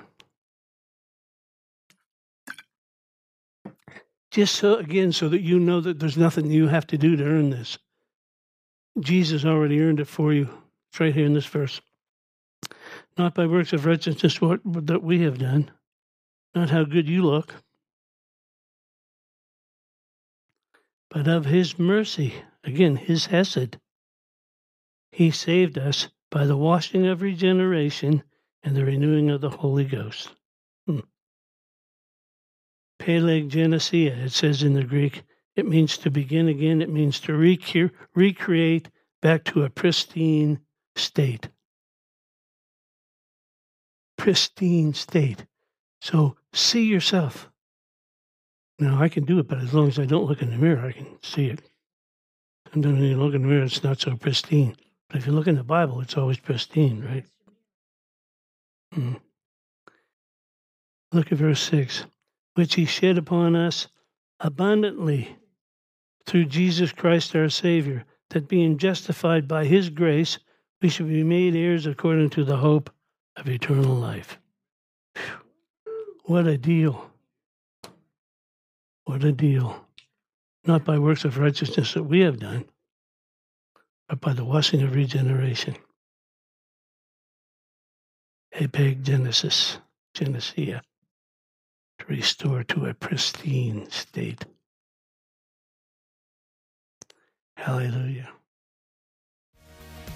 Just 4.30 4.54
so, 4.54 4.76
again, 4.76 5.12
so 5.12 5.28
that 5.28 5.40
you 5.40 5.58
know 5.58 5.80
that 5.80 5.98
there's 5.98 6.16
nothing 6.16 6.50
you 6.50 6.68
have 6.68 6.86
to 6.88 6.98
do 6.98 7.16
to 7.16 7.24
earn 7.24 7.50
this. 7.50 7.78
Jesus 9.00 9.44
already 9.44 9.80
earned 9.80 10.00
it 10.00 10.06
for 10.06 10.32
you. 10.32 10.48
It's 10.90 11.00
right 11.00 11.14
here 11.14 11.26
in 11.26 11.34
this 11.34 11.46
verse. 11.46 11.80
Not 13.18 13.34
by 13.34 13.46
works 13.46 13.72
of 13.72 13.86
righteousness 13.86 14.40
what, 14.40 14.60
that 14.64 15.02
we 15.02 15.22
have 15.22 15.38
done, 15.38 15.70
not 16.54 16.70
how 16.70 16.84
good 16.84 17.08
you 17.08 17.22
look, 17.22 17.54
but 21.10 21.26
of 21.26 21.44
his 21.44 21.78
mercy. 21.78 22.34
Again, 22.62 22.96
his 22.96 23.26
hesed. 23.26 23.78
He 25.12 25.30
saved 25.30 25.76
us 25.76 26.08
by 26.30 26.46
the 26.46 26.56
washing 26.56 27.06
of 27.06 27.22
regeneration 27.22 28.22
and 28.62 28.76
the 28.76 28.84
renewing 28.84 29.30
of 29.30 29.40
the 29.40 29.50
Holy 29.50 29.84
Ghost. 29.84 30.30
Hmm. 30.86 31.00
Genesia, 33.00 34.26
it 34.26 34.32
says 34.32 34.62
in 34.62 34.74
the 34.74 34.84
Greek. 34.84 35.22
It 35.56 35.66
means 35.66 35.98
to 35.98 36.10
begin 36.10 36.48
again. 36.48 36.80
It 36.80 36.90
means 36.90 37.20
to 37.20 37.32
recre- 37.32 37.90
recreate 38.14 38.88
back 39.20 39.44
to 39.44 39.64
a 39.64 39.70
pristine 39.70 40.60
state. 40.96 41.48
Pristine 44.16 44.94
state. 44.94 45.46
So 46.00 46.36
see 46.52 46.84
yourself. 46.84 47.50
Now, 48.78 49.00
I 49.00 49.08
can 49.08 49.24
do 49.24 49.38
it, 49.38 49.48
but 49.48 49.58
as 49.58 49.74
long 49.74 49.88
as 49.88 49.98
I 49.98 50.06
don't 50.06 50.24
look 50.24 50.40
in 50.40 50.50
the 50.50 50.56
mirror, 50.56 50.86
I 50.86 50.92
can 50.92 51.22
see 51.22 51.46
it. 51.46 51.62
Then 52.72 52.94
when 52.94 53.02
you 53.02 53.16
look 53.16 53.34
in 53.34 53.42
the 53.42 53.48
mirror, 53.48 53.64
it's 53.64 53.82
not 53.82 54.00
so 54.00 54.16
pristine. 54.16 54.76
But 55.08 55.18
if 55.18 55.26
you 55.26 55.32
look 55.32 55.48
in 55.48 55.56
the 55.56 55.64
Bible, 55.64 56.00
it's 56.00 56.16
always 56.16 56.38
pristine, 56.38 57.04
right? 57.04 57.26
Hmm. 58.94 59.14
Look 61.12 61.32
at 61.32 61.38
verse 61.38 61.60
6 61.62 62.06
which 62.60 62.74
he 62.74 62.84
shed 62.84 63.16
upon 63.16 63.56
us 63.56 63.88
abundantly 64.38 65.34
through 66.26 66.44
Jesus 66.44 66.92
Christ 66.92 67.34
our 67.34 67.48
Savior, 67.48 68.04
that 68.28 68.48
being 68.48 68.76
justified 68.76 69.48
by 69.48 69.64
his 69.64 69.88
grace, 69.88 70.38
we 70.82 70.90
should 70.90 71.08
be 71.08 71.24
made 71.24 71.56
heirs 71.56 71.86
according 71.86 72.28
to 72.28 72.44
the 72.44 72.58
hope 72.58 72.90
of 73.38 73.48
eternal 73.48 73.94
life. 73.94 74.38
What 76.24 76.46
a 76.46 76.58
deal! 76.58 77.10
What 79.06 79.24
a 79.24 79.32
deal. 79.32 79.82
Not 80.66 80.84
by 80.84 80.98
works 80.98 81.24
of 81.24 81.38
righteousness 81.38 81.94
that 81.94 82.02
we 82.02 82.20
have 82.20 82.38
done, 82.38 82.66
but 84.06 84.20
by 84.20 84.34
the 84.34 84.44
washing 84.44 84.82
of 84.82 84.94
regeneration. 84.94 85.76
Epeg 88.54 89.00
Genesis, 89.02 89.78
Genesia, 90.14 90.82
to 92.10 92.16
restore 92.16 92.64
to 92.64 92.86
a 92.86 92.94
pristine 92.94 93.88
state. 93.90 94.44
Hallelujah. 97.56 98.30